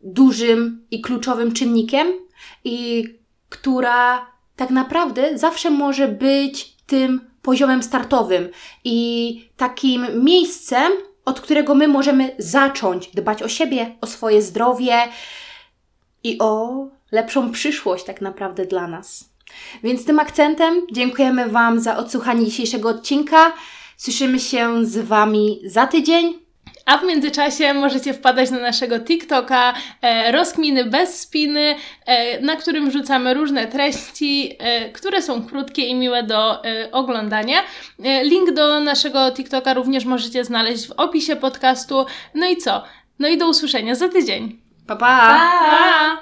dużym 0.00 0.86
i 0.90 1.00
kluczowym 1.00 1.52
czynnikiem 1.52 2.08
i 2.64 3.04
która 3.48 4.26
tak 4.56 4.70
naprawdę 4.70 5.38
zawsze 5.38 5.70
może 5.70 6.08
być 6.08 6.76
tym 6.86 7.20
poziomem 7.42 7.82
startowym 7.82 8.48
i 8.84 9.50
takim 9.56 10.24
miejscem, 10.24 10.92
od 11.24 11.40
którego 11.40 11.74
my 11.74 11.88
możemy 11.88 12.34
zacząć 12.38 13.10
dbać 13.14 13.42
o 13.42 13.48
siebie, 13.48 13.96
o 14.00 14.06
swoje 14.06 14.42
zdrowie 14.42 14.94
i 16.24 16.38
o 16.38 16.86
lepszą 17.12 17.52
przyszłość 17.52 18.04
tak 18.04 18.20
naprawdę 18.20 18.66
dla 18.66 18.86
nas. 18.86 19.30
Więc 19.82 20.04
tym 20.04 20.18
akcentem 20.18 20.82
dziękujemy 20.92 21.48
Wam 21.48 21.80
za 21.80 21.96
odsłuchanie 21.96 22.44
dzisiejszego 22.44 22.88
odcinka. 22.88 23.52
Słyszymy 23.96 24.40
się 24.40 24.86
z 24.86 24.98
Wami 24.98 25.60
za 25.64 25.86
tydzień. 25.86 26.47
A 26.88 26.98
w 26.98 27.04
międzyczasie 27.04 27.74
możecie 27.74 28.14
wpadać 28.14 28.50
na 28.50 28.58
naszego 28.58 29.00
TikToka 29.00 29.74
e, 30.02 30.32
Rozkminy 30.32 30.84
bez 30.84 31.20
spiny, 31.20 31.74
e, 32.06 32.40
na 32.40 32.56
którym 32.56 32.88
wrzucamy 32.90 33.34
różne 33.34 33.66
treści, 33.66 34.56
e, 34.58 34.90
które 34.90 35.22
są 35.22 35.46
krótkie 35.46 35.82
i 35.82 35.94
miłe 35.94 36.22
do 36.22 36.64
e, 36.64 36.92
oglądania. 36.92 37.58
E, 38.04 38.24
link 38.24 38.50
do 38.50 38.80
naszego 38.80 39.30
TikToka 39.32 39.74
również 39.74 40.04
możecie 40.04 40.44
znaleźć 40.44 40.88
w 40.88 40.90
opisie 40.90 41.36
podcastu. 41.36 42.06
No 42.34 42.48
i 42.48 42.56
co? 42.56 42.84
No 43.18 43.28
i 43.28 43.38
do 43.38 43.48
usłyszenia 43.48 43.94
za 43.94 44.08
tydzień. 44.08 44.58
Pa, 44.86 44.96
pa! 44.96 45.06
Pa! 45.70 46.16